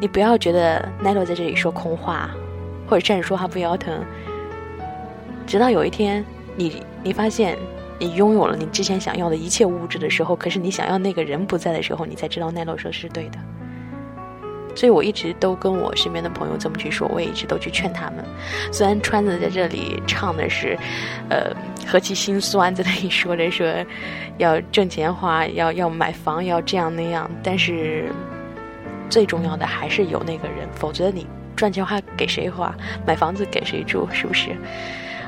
[0.00, 2.30] 你不要觉得奈落在这里说空话，
[2.88, 4.04] 或者站着说话不腰疼。
[5.46, 6.24] 直到有一天，
[6.56, 7.58] 你你发现
[7.98, 13.38] 你拥有了你之前想要的一切物质的时候，可是你想要那个人不在的时候，你才知道奈落说是对的。
[14.74, 18.24] 所以我一直都跟我身边的朋友这么去说，我也一直都去劝他们。
[18.72, 20.76] 虽然川子在这里唱的是，
[21.28, 21.50] 呃，
[21.86, 23.66] 何其心酸，在那里说着说
[24.38, 28.10] 要挣钱花，要要买房，要这样那样，但是
[29.08, 32.74] 最重要的还是有那个人，否则你赚钱花给谁花，
[33.06, 34.50] 买房子给谁住，是不是？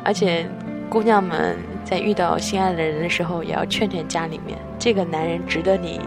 [0.04, 0.46] 而且
[0.88, 6.00] 姑娘们在遇到心爱的人的时候，也要劝劝家里面，这个男人值得你。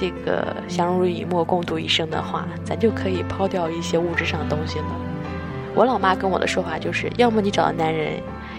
[0.00, 4.86] 这个相濡以沫、共度一生的话，咱就可以抛掉一些物质上的东西了。
[5.74, 8.14] 我老妈跟我的说法就是：要么你找的男人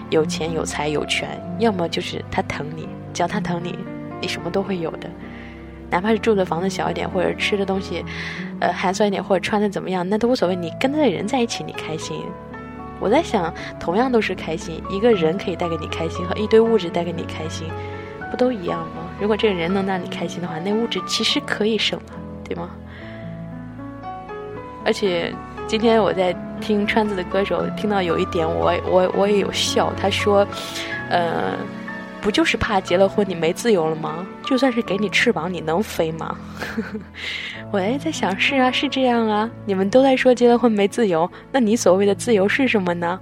[0.08, 1.28] 有钱、有才、有权，
[1.58, 3.76] 要么就是他疼你，只要他疼你，
[4.20, 5.10] 你什么都会有的。
[5.90, 8.04] 哪怕是住的房子小一点，或者吃的东西，
[8.60, 10.54] 呃，寒酸一点，或者穿的怎么样，那都无所谓。
[10.54, 12.22] 你跟他的人在一起，你开心。
[13.00, 17.66] 我在想，同样都是开心，一个人可以带给你开心，和一堆物质带给你开心，
[18.30, 19.01] 不都一样吗？
[19.22, 22.12] 如果这个人能让你开心的话，那物质其实可以省了，
[22.44, 22.70] 对吗？
[24.84, 25.32] 而且
[25.68, 29.92] 今天我在听川子的歌手，听到有一点，我我我也有笑。
[29.96, 30.44] 他说，
[31.08, 31.56] 呃，
[32.20, 34.26] 不就是怕结了婚你没自由了吗？
[34.44, 36.36] 就算是给你翅膀，你能飞吗？
[37.70, 39.48] 我也在想，是啊，是这样啊。
[39.64, 43.20] 你们都在说结了婚没自由，那你所谓的自由是什么呢？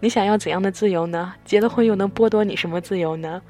[0.00, 1.34] 你想要怎样的自由呢？
[1.44, 3.42] 结了婚又能剥夺你什么自由呢？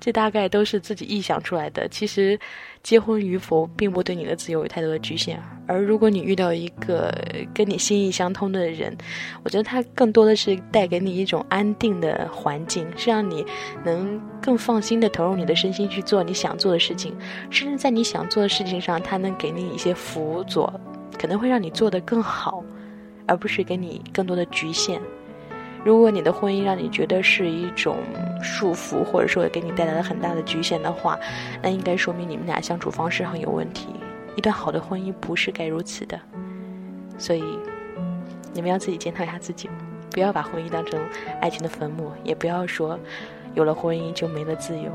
[0.00, 1.88] 这大概都是自己臆想出来的。
[1.88, 2.38] 其实，
[2.82, 5.42] 结婚与否并不对你的自由有太多的局限。
[5.66, 7.12] 而如果你遇到一个
[7.52, 8.96] 跟你心意相通的人，
[9.42, 13.44] 我觉得他更多的是带给你一种安定的环境，是让你
[13.84, 17.14] 能更放心的投入你的身心去做你想做的事情。
[17.50, 20.72] 甚至在你想做的事情上，他能给你一些辅佐，
[21.18, 22.64] 可能会让你做得更好，
[23.26, 25.00] 而不是给你更多的局限。
[25.88, 27.96] 如果你的婚姻让你觉得是一种
[28.42, 31.18] 束缚，或者说给你带来了很大的局限的话，
[31.62, 33.86] 那应该说明你们俩相处方式上有问题。
[34.36, 36.20] 一段好的婚姻不是该如此的，
[37.16, 37.42] 所以
[38.52, 39.70] 你们要自己检讨一下自己，
[40.10, 41.00] 不要把婚姻当成
[41.40, 43.00] 爱情的坟墓，也不要说
[43.54, 44.92] 有了婚姻就没了自由。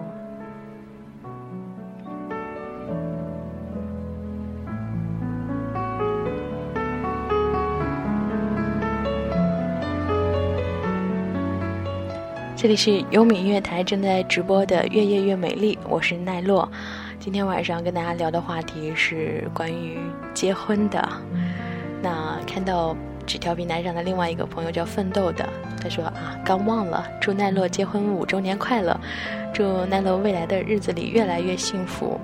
[12.64, 16.72] 这里是优米音乐台正在直播的《越夜越美丽》，我是奈落。
[17.20, 19.98] 今天晚上跟大家聊的话题是关于
[20.34, 21.06] 结婚的。
[22.02, 22.96] 那看到
[23.26, 25.46] 纸条平台上的另外一个朋友叫奋斗的，
[25.82, 28.98] 他说啊，刚忘了祝奈落结婚五周年快乐，
[29.54, 32.18] 祝奈落未来的日子里越来越幸福。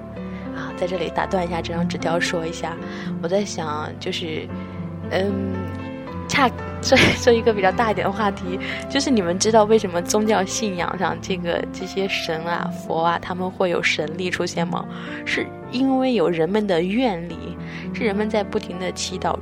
[0.56, 2.78] 啊，在这里打断一下这张纸条，说一下，
[3.22, 4.48] 我在想，就是，
[5.12, 5.89] 嗯。
[6.40, 8.58] 恰说 说一个比较大一点的话题，
[8.90, 14.86] 就是你们知道为什么宗教信仰上这个这些神啊、佛啊，他们会有神力出现吗？
[15.26, 17.36] 是因为有人们的愿力，
[17.94, 19.38] 是人们在不停的祈祷，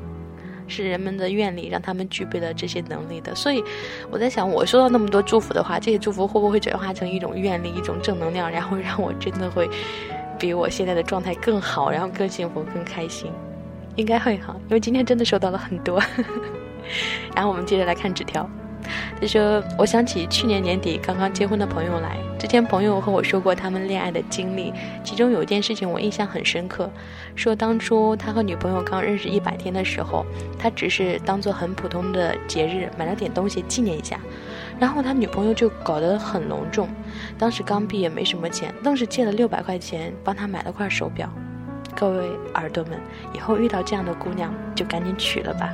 [0.67, 3.35] 是人们的愿力让他们具备了这些能力的。
[3.35, 3.63] 所以
[4.09, 9.69] 我在想，我收到那么多祝福的话，这些祝福会不会转化成一种愿力、一种正能量，然后让我真的会
[10.39, 13.31] 比我现在的状态更好，然后更幸福、更开心？
[13.95, 16.01] 应该会哈，因为今天真的收到了很多。
[17.35, 18.49] 然后我们接着来看纸条，
[19.19, 24.73] 他说：“我想起去年年底刚刚结婚的朋友来，之前朋友和我说过他们恋爱的经历，
[25.03, 26.89] 其中有一件事情我印象很深刻，
[27.35, 30.25] 说当初他和女朋友刚认识一百天的时候，
[30.57, 34.19] 他只是当做很普通的节日买了点东西纪念一下，
[34.79, 36.87] 然后他女朋友就搞得很隆重，
[37.37, 41.29] 当时刚毕业没什么钱，愣是借了六百块钱帮他买了块手表。
[41.95, 42.99] 各位耳朵们，
[43.33, 45.73] 以后遇到这样的姑娘就赶紧娶了吧。”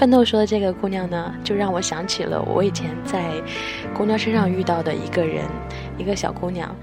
[0.00, 3.22] 奋斗说的这个姑娘呢，就让我想起了我以前在
[3.92, 5.44] 公交车上遇到的一个人，
[5.98, 6.74] 一个小姑娘。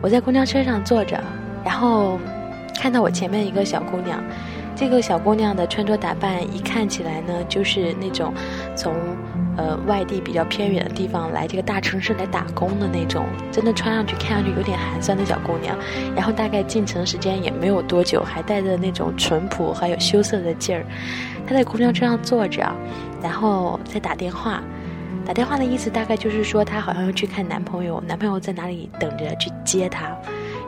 [0.00, 1.20] 我在公交车上坐着，
[1.64, 2.20] 然后
[2.80, 4.22] 看到我前面一个小姑娘。
[4.76, 8.32] 这个小姑娘的穿着打扮一看起来呢，就是那种
[8.76, 8.94] 从
[9.56, 15.76] 呃外地比较偏远的地方来这个大城市来打工的那种，真的穿上去看上去有点寒酸的小姑娘。
[16.14, 20.84] 然后大概进城时间也没有多久，还带着那种淳朴还有羞涩的劲儿。
[21.46, 22.70] 她在公交车上坐着，
[23.22, 24.62] 然后在打电话。
[25.24, 30.06] 打电话的意思大概就是说，她好像要去看男朋友，男朋友在哪里等着去接她。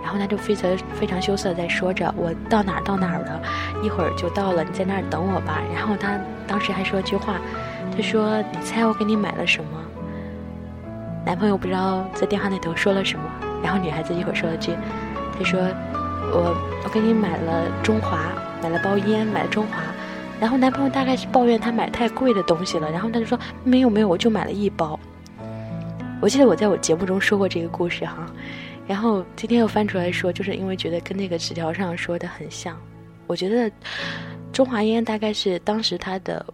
[0.00, 0.70] 然后她就非常
[1.00, 3.42] 非常羞涩在说着：“我到哪儿到哪儿了，
[3.82, 6.16] 一会儿就到了，你在那儿等我吧。”然后她
[6.46, 7.40] 当时还说一句话，
[7.96, 9.70] 她说：“你猜我给你买了什么？”
[11.24, 13.24] 男朋友不知道在电话那头说了什么，
[13.62, 14.72] 然后女孩子一会儿说了句
[15.38, 15.60] ：“她说
[16.32, 18.26] 我我给你买了中华，
[18.62, 19.82] 买了包烟，买了中华。”
[20.40, 24.98] 然后男朋友大概是抱怨他买太贵的东西了，然后他就说没有没有，我就买了一包。
[26.20, 28.26] 我记得我在我节目中说过这个故事哈，
[28.86, 32.76] 然后今天又翻出来说，就是因为觉得跟那个纸条上说的很像。
[33.26, 33.70] 我觉得
[34.52, 36.44] 中华烟大概是当时他的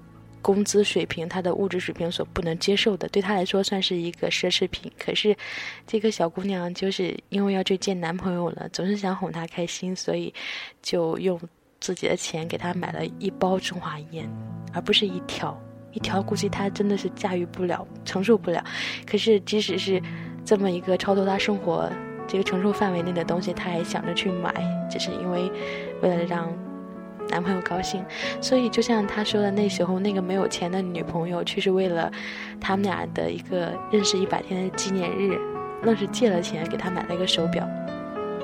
[0.43, 4.91] 工资水平、他的物质水平所不能接受的，对他来说算是一个奢侈品。
[4.99, 5.37] 可是
[5.87, 10.33] 这个小姑娘就是因为要去见男朋友了，总是想哄他开心，所以
[10.83, 11.41] 就用。
[11.83, 14.31] 自己的钱给他买了一包中华烟，
[14.75, 15.59] 而不是一条，
[15.93, 18.63] 一条估计他真的是驾驭不了，承受不了。
[19.07, 19.99] 可是即使是
[20.45, 21.91] 这么一个超脱他生活
[22.29, 24.53] 这个承受范围内的东西，他还想着去买，
[24.91, 25.51] 只是因为
[26.03, 26.53] 为了让
[27.31, 28.05] 男朋友高兴。
[28.41, 32.11] 所以就像他说的，那时候那个没有钱的女朋友，却是为了
[32.61, 35.39] 他们俩的一个认识一百天的纪念日，
[35.83, 37.67] 愣是借了钱给他买了一个手表。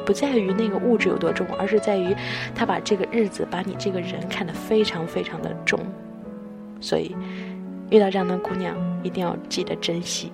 [0.05, 2.14] 不在于那个物质有多重，而是在于
[2.55, 5.80] 他把这个日子、把你这个人看得非常非常的重。
[6.80, 7.16] 所以，
[7.91, 10.30] 遇到这样的姑娘，一定要记得珍惜。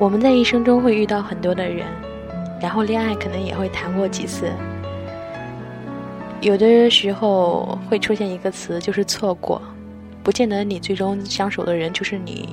[0.00, 1.86] 我们在一生中会遇到很多的人，
[2.58, 4.50] 然后恋爱可能也会谈过几次。
[6.40, 9.60] 有的时候会出现一个词，就是错过，
[10.22, 12.48] 不见得你最终相守的人就是你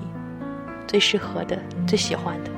[0.86, 2.52] 最适合的、最喜欢的。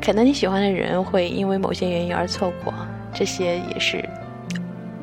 [0.00, 2.72] 可能你喜欢的人会因为某些原因而错过，
[3.12, 4.02] 这些也是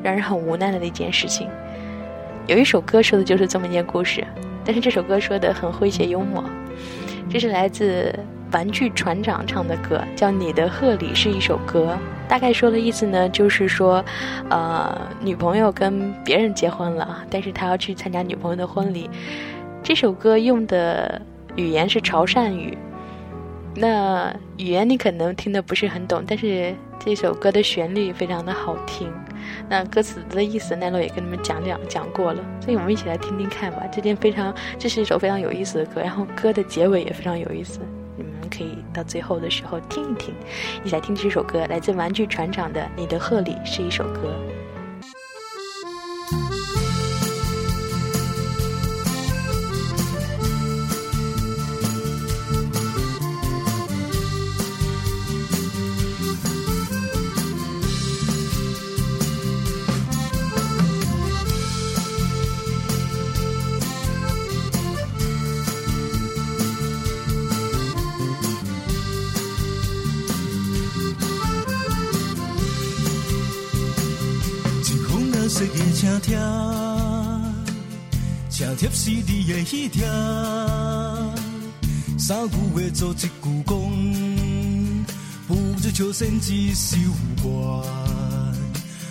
[0.02, 1.48] 让人很无奈的一件事情。
[2.48, 4.26] 有一首歌说的就是这么一件故事，
[4.64, 6.42] 但是这首歌说的很诙谐幽默。
[7.30, 8.12] 这是来自
[8.52, 11.96] 玩具船长唱的歌，叫《你的贺礼》，是一首歌。
[12.28, 14.04] 大概说的意思呢，就是说，
[14.50, 19.08] 呃，女朋友跟别人结婚了，但是他要去参加女朋友的婚礼。
[19.82, 21.20] 这首歌用的
[21.56, 22.76] 语言是潮汕语。
[23.74, 29.10] 那语言你可能听得不是很懂，但是这首歌的旋律非常的好听。
[29.68, 33.84] 那歌词的意思，奈落也跟你们讲讲讲过了，所以我们一起来听听看吧。
[33.92, 37.80] 这件非常，这是一首非常有意思的歌，然后歌的结尾也非常有意思，
[38.48, 40.34] 可以到最后的时候听一听，
[40.84, 44.34] 一起来听这首歌，来自玩具船长的《你的贺礼》是一首歌。
[79.08, 80.06] 是你的喜帖，
[82.18, 83.30] 三句话做一句
[83.66, 83.74] 讲，
[85.46, 86.94] 不知秋声一首
[87.42, 87.82] 歌，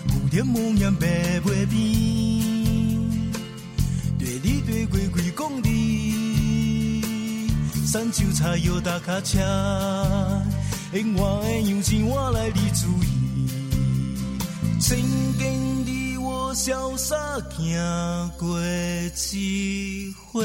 [0.07, 1.07] 蝴蝶无言白
[1.39, 1.75] 袂边，
[4.19, 6.13] 对你对鬼鬼讲你，
[7.87, 9.39] 山丘茶油打卡车，
[10.93, 13.07] 永远的样子我来你注意，
[14.79, 14.95] 曾
[15.39, 15.76] 经
[16.53, 17.15] 潇洒
[17.49, 20.43] 行过一回，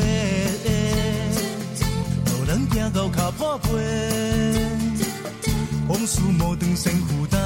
[2.27, 3.69] 路人行到脚破皮，
[5.89, 7.39] 往事无断先负担，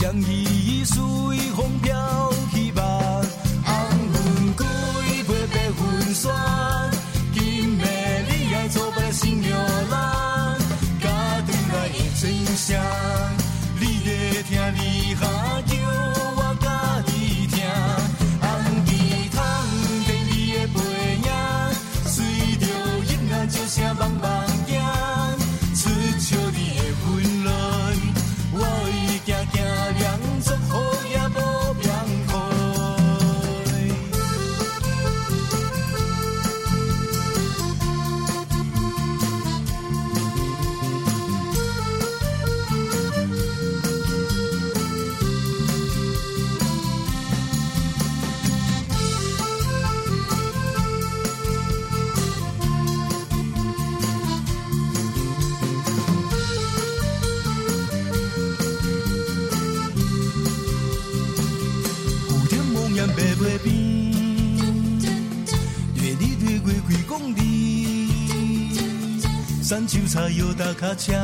[0.00, 0.96] 将伊随
[1.56, 2.82] 风飘去吧。
[3.64, 3.74] 红
[4.12, 4.66] 粉归
[5.22, 6.90] 飞白云山，
[7.32, 7.84] 今暝
[8.28, 9.50] 你爱做伴新娘
[9.90, 10.58] 郎，
[11.00, 11.08] 家
[11.46, 13.41] 转来的真相。
[69.72, 71.14] 山丘茶油打卡车，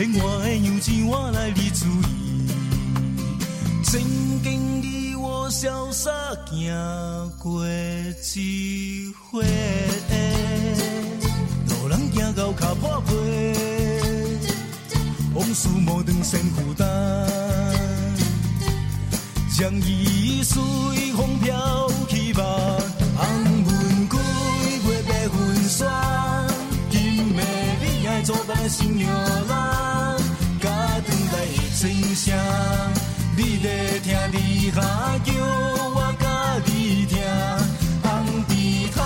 [0.00, 2.48] 永远的样子我来你注意。
[3.84, 4.02] 曾
[4.42, 6.10] 经你我潇洒
[6.50, 9.44] 行过一回，
[11.68, 13.14] 路人行到脚破皮，
[15.34, 16.84] 往事无断先负担，
[19.56, 20.60] 将伊随
[21.16, 22.42] 风飘去吧。
[28.28, 29.10] 做伴新娘
[29.48, 30.18] 郎，
[30.60, 32.36] 家转来的真声，
[33.34, 34.82] 你在听你下
[35.24, 35.32] 叫，
[35.94, 36.28] 我甲
[36.66, 37.16] 你听，
[38.02, 39.00] 红地毯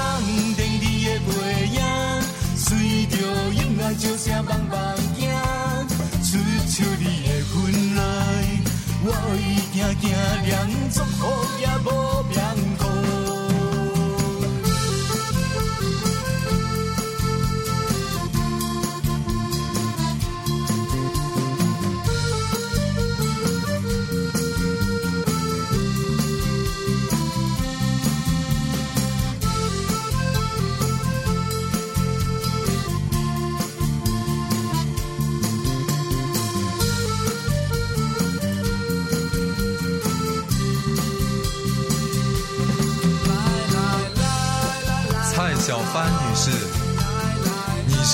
[0.56, 1.30] 顶你的背
[1.68, 1.78] 影，
[2.56, 3.16] 随着
[3.54, 4.76] 音乐叫声棒棒
[5.14, 5.30] 行，
[6.24, 8.00] 出笑你的婚来，
[9.04, 9.06] 我
[9.38, 10.02] 已行行
[10.46, 10.52] 两
[10.92, 11.20] 祝福
[11.60, 12.21] 也无。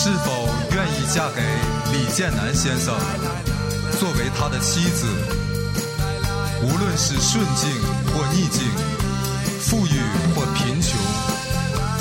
[0.09, 1.43] 是否愿意嫁给
[1.93, 2.97] 李建南先生，
[4.01, 5.07] 作为他的妻子？
[6.63, 7.71] 无论是顺境
[8.07, 8.63] 或逆境，
[9.61, 10.01] 富裕
[10.35, 10.99] 或贫穷，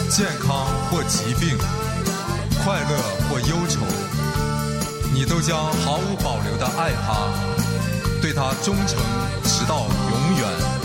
[0.09, 1.57] 健康或疾病，
[2.63, 2.97] 快乐
[3.29, 3.81] 或忧愁，
[5.13, 7.27] 你都将毫无保留的爱他，
[8.21, 8.97] 对他忠诚
[9.43, 10.76] 直到永远。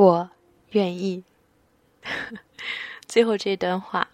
[0.00, 0.30] 我
[0.70, 1.24] 愿意。
[3.06, 4.08] 最后这段话，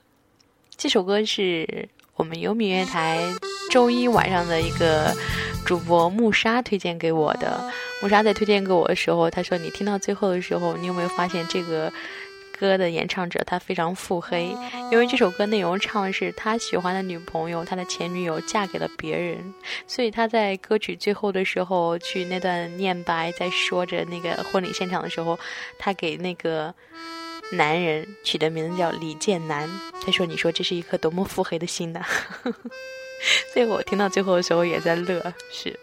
[0.77, 3.33] 这首歌是我们有米乐台
[3.71, 5.15] 周一晚上的一个
[5.65, 7.71] 主播木沙推荐给我的。
[8.03, 11.93] 木沙在推荐给我的时候，他说：“你听到最后的时候，你有没有发现这个？”
[12.59, 14.55] 歌的演唱者他非常腹黑，
[14.91, 19.55] 因为这首歌内容唱的是他喜欢的女朋友，他的前女友嫁给了别人，
[19.87, 25.39] 所以他在歌曲最后的时候去那段念白，在说着那个婚礼现场的时候，
[25.79, 26.75] 他给那个
[27.53, 29.69] 男人取的名字叫李建南。
[30.05, 32.05] 他说：“你说这是一颗多么腹黑的心呐！”
[33.53, 35.79] 所以我听到最后的时候也在乐，是，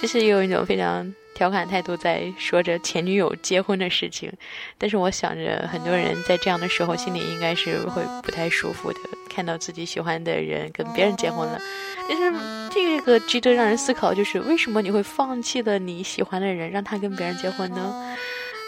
[0.00, 1.14] 其实有一种非常。
[1.40, 4.30] 调侃态度在说着前女友结婚的事情，
[4.76, 8.98] 但是我想着很多人在这样的时候心里应该是会不太舒服的，
[9.30, 11.58] 看到自己喜欢的人跟别人结婚了。
[12.06, 18.14] 但是这个值得让人思考，就是为什么你会放弃了你喜欢的人，让他跟别人结婚呢？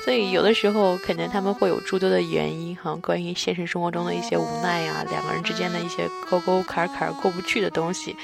[0.06, 8.16] 所以有的时候可能他们会有诸多的原因哈，关于现实生活中的一些无奈呀，两个人之间的一些沟沟坎坎过不去的东西，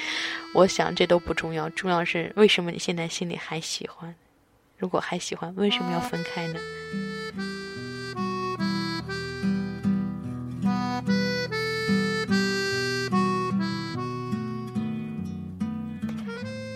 [0.55, 4.15] 我想这都不重要，重要是为什么你现在心里还喜欢。
[4.79, 6.61] 如果还喜欢，为什么要分开呢？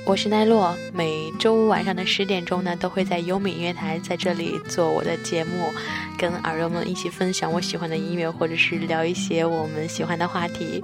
[0.05, 5.73] 我是奈落，每周五晚上的十点钟呢，都会在优米音乐台在这里做我的节目，
[6.19, 10.83] 跟耳朵们一起分享我喜欢的音乐，或者是聊一些我们喜欢的话题。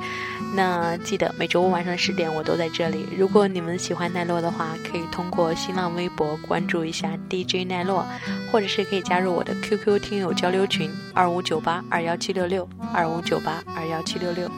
[0.55, 3.07] 那记得每周五晚上十点我都在这里。
[3.19, 8.07] 如果你们喜欢奈落的话，可以通过新浪微博关注一下 DJ 奈落，
[8.53, 14.49] 或者是可以加入我的 QQ 听友交流群二五九八二幺七六六二五九八二幺七六六。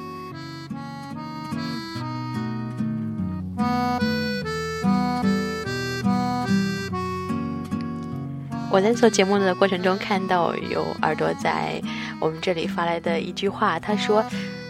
[8.71, 11.83] 我在做节目的过程中看到有耳朵在
[12.21, 14.25] 我们这里发来的一句话，他说：“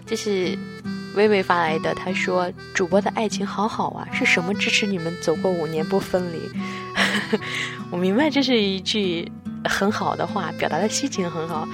[0.07, 0.57] 这是
[1.15, 6.39] 微微发来的。”他说：“主播的爱情好好啊，是什么支持你们走过五年不分离？”
[7.93, 9.31] 我明白这是一句
[9.65, 11.69] 很好的话，表达的心情很好，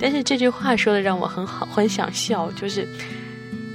[0.00, 2.48] 但是这句话说的让我很好，很想笑。
[2.52, 2.86] 就是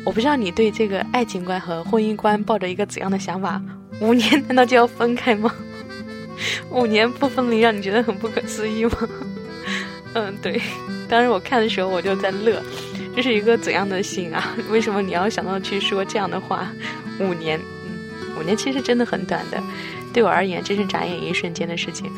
[0.05, 3.61] 我不知道你对这个爱情观和婚姻观抱着一个怎样的想法？
[3.99, 5.53] 五年难道就要分开吗？
[6.69, 8.91] 五年不分离，让你觉得很不可思议吗？
[10.13, 10.61] 嗯，对。
[11.09, 12.61] 当时我看的时候，我就在乐，
[13.15, 14.55] 这是一个怎样的心啊？
[14.69, 16.67] 为什么你要想到去说这样的话？
[17.19, 19.61] 五年，嗯，五年其实真的很短的，
[20.13, 22.11] 对我而言，真是眨眼一瞬间的事情。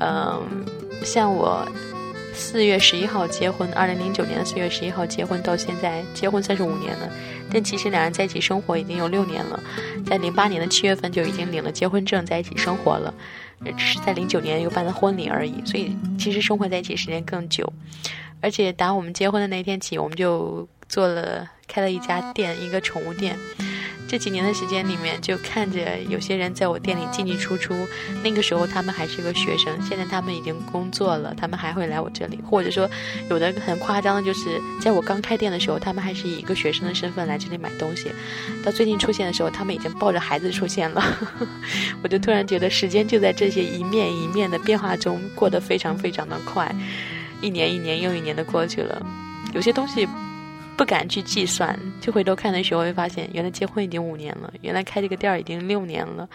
[0.00, 0.64] 嗯，
[1.04, 1.66] 像我
[2.34, 7.08] 四月十一号结婚，二零零九年的四月十一号结婚，到现在结婚三十五年了，
[7.52, 9.62] 但其实两人在一起生活已经有六年了，
[10.06, 13.12] 在零八年的七月份就已经领了结婚证，在一起生活了。
[13.72, 17.70] 只是在零九年又办了婚礼而已，所以其实生活在一起时间更久，
[18.40, 23.36] 而且打我们结婚的那天起，我们就做了开了一家店，一个宠物店。
[24.12, 27.74] 这几年的时间里面，就看着有些人在我店里进进出出。
[28.22, 32.38] 那个时候他们还是个学生，现在他们已经工作了，他们还会来我这里。
[32.44, 32.86] 或者说，
[33.30, 38.12] 有的很夸张的，就是在我刚开店的时候，他们还是以一个学生的身份来这里买东西。
[38.62, 41.02] 到最近出现的时候，他们已经抱着孩子出现了。
[42.02, 46.70] 我就突然觉得，时间就在这些一面一面的变化中过得非常非常的快，
[47.40, 49.00] 一年一年又一年的过去了，
[49.54, 50.06] 有些东西。
[50.76, 56.28] 不敢去计算，就回头看的时候会发现，原来结婚已经五年了，原来开这个店儿已经六年了，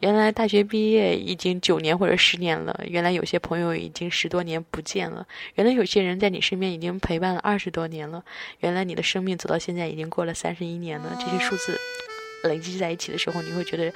[0.00, 8.22] 原来大学毕业已经九年或者十年了，原来有些朋友已经十多年不见了，原来有些人在你身边已经陪伴了二十多年了，
[8.60, 11.16] 原来你的生命走到现在已经过了三十一年了。
[11.18, 11.78] 这些数字
[12.44, 13.92] 累积在一起的时候，你会觉得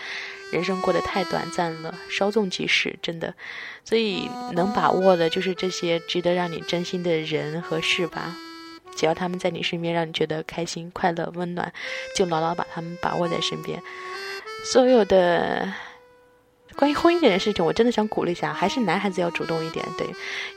[0.53, 3.35] 人生过得太短暂了，稍纵即逝，真的。
[3.85, 8.37] 所以能把握的就是这些值得让你真心的人和事吧。
[8.97, 11.73] 只要他们在你身边，让你觉得开心、快乐、温暖，
[12.17, 13.81] 就牢牢把他们把握在身边。
[14.65, 15.73] 所有的
[16.77, 20.07] 关于婚姻这件事情，我真的想鼓励一下，还是男孩子要主动一点，对，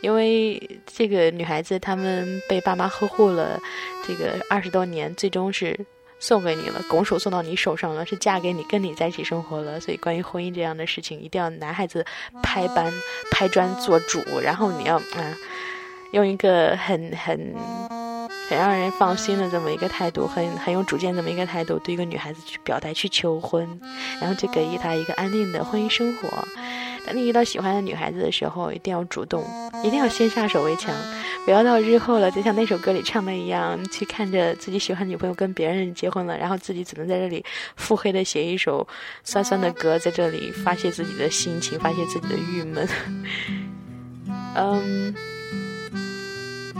[0.01, 3.59] 因为这个女孩子她们被爸妈呵护了
[4.07, 5.85] 这个二十多年，最终是。
[6.21, 9.79] 送给你了，拱手送到你手上了，是嫁给你，跟你在一起生活了。
[9.79, 12.05] 所以，关于婚姻这样的事情，一定要男孩子
[12.43, 12.91] 拍板、
[13.31, 15.37] 拍砖做主，然后你要啊，
[16.11, 17.55] 用一个很很
[18.49, 23.79] 很让人放心的这么一个态度，很很有主见这么一个态度，对一个女孩子去表达、去求婚，
[24.19, 26.27] 然后去给予她一个安定的婚姻生活。
[27.05, 29.45] 当你遇到喜欢的女孩子的时候，一定要主动，
[29.83, 30.93] 一定要先下手为强。
[31.45, 37.45] 不要到日后了，就像那首歌里唱的一样，去看着自己喜欢的女朋友跟别人结婚了，然后自己只能在这里
[37.75, 38.87] 腹黑的写一首
[39.23, 42.87] 酸酸的歌，在这里发泄自己的心情，发泄自己的郁闷。
[44.55, 45.15] 嗯，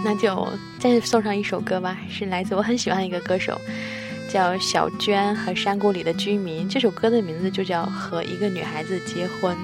[0.04, 0.48] 那就
[0.80, 3.60] 再送上一首歌吧，是来自我很喜欢的一个歌手，
[4.32, 6.68] 叫小娟和山谷里的居民。
[6.70, 9.56] 这首歌的名字就叫《和一个女孩子结婚》。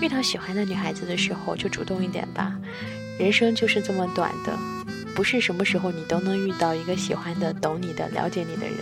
[0.00, 2.56] 遇到喜欢的女孩子的时候，就主动一点吧。
[3.18, 4.58] 人生就是这么短的，
[5.14, 8.76] 不是什么时候你都能遇到一个喜欢的、懂你的、了解你的人。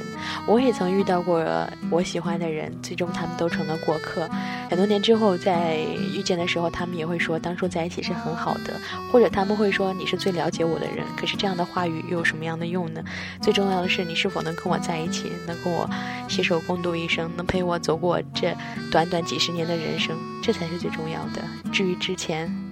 [0.46, 1.44] 我也曾遇到过
[1.90, 4.28] 我喜欢的人，最终他们都成了过客。
[4.68, 5.78] 很多年之后在
[6.14, 11.04] 遇见的时候，他们也会说当初在一起是很好的，或者他们会说你是最了解我的人。
[11.16, 13.02] 可是这样的话语又有什么样的用呢？
[13.42, 15.88] 最重要的是你是否能跟我在一起，能跟我
[16.28, 18.56] 携手共度一生，能陪我走过这
[18.90, 21.42] 短短几十年的人生，这才是最重要的。
[21.72, 22.69] 至于之前。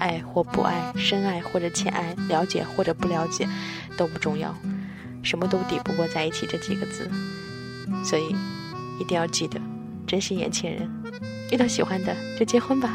[0.00, 3.46] 爱或不爱，深爱或者浅爱，了解或者不了解，
[3.96, 4.52] 都不重要，
[5.22, 7.08] 什么都抵不过在一起这几个字。
[8.02, 8.34] 所以，
[8.98, 9.60] 一定要记得
[10.06, 10.90] 珍惜眼前人，
[11.52, 12.90] 遇到喜欢的就结婚吧。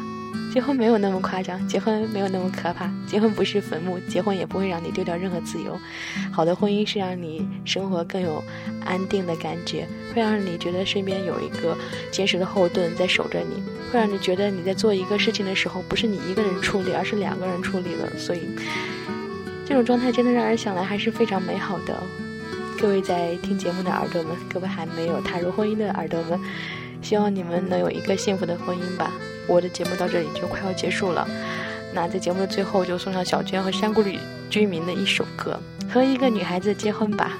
[0.55, 5.77] 结婚没有那么夸张，结婚没有那么可怕，结婚不是坟墓，结婚也不会让你丢掉任何自由。
[6.31, 8.41] 好的婚姻是让你生活更有
[8.85, 11.77] 安定的感觉，会让你觉得身边有一个
[12.09, 18.09] 坚实的后盾在守着你，会让你觉得你在做一个事情的时候不是你一个人处理，而是两个人处理了。
[18.17, 18.39] 所以，
[19.65, 22.01] 这种状态真的让人想来还是非常美好的。
[22.79, 26.39] 各位在听节目的耳朵们，各位还没有踏入婚姻的耳朵们，
[27.05, 29.13] 希望你们能有一个幸福的婚姻吧。
[29.47, 31.27] 我的节目到这里就快要结束了，
[31.93, 34.17] 那在节目的最后就送上小娟和山谷里
[34.49, 37.37] 居民的一首歌，和一个女孩子结婚吧，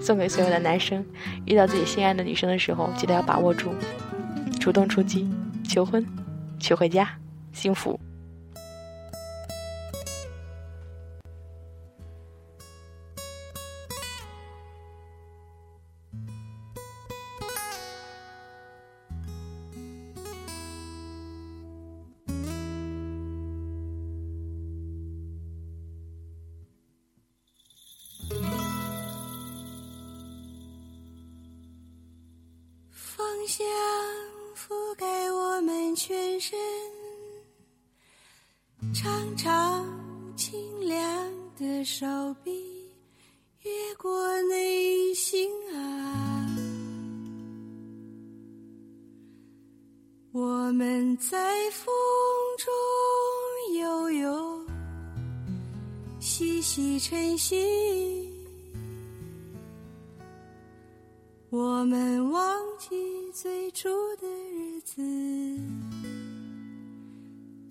[0.00, 1.04] 送给所有的男生，
[1.44, 3.74] 遇到自己心爱的女生的时候，记得要把握住，
[4.60, 5.28] 主动出击，
[5.68, 6.06] 求婚，
[6.60, 7.10] 娶回家，
[7.52, 7.98] 幸福。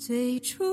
[0.09, 0.63] 最初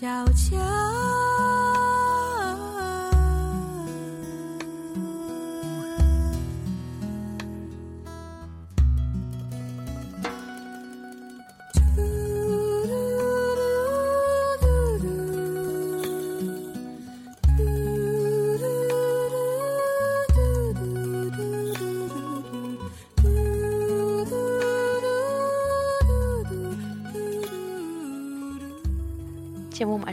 [0.00, 0.77] 悄悄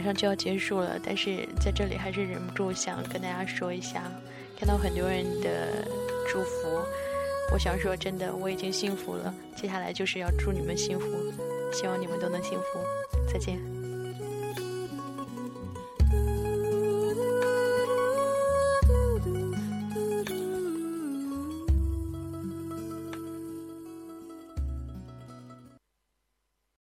[0.06, 4.04] 上就要结束了，但是在这里还是忍不住想跟大家说一下，
[4.56, 5.84] 看到很多人的
[6.28, 6.80] 祝福，
[7.52, 11.06] 我想说真的，我已经幸福了，接下来就是要祝你们幸福，
[11.72, 12.78] 希望你们都能幸福，
[13.30, 13.75] 再见。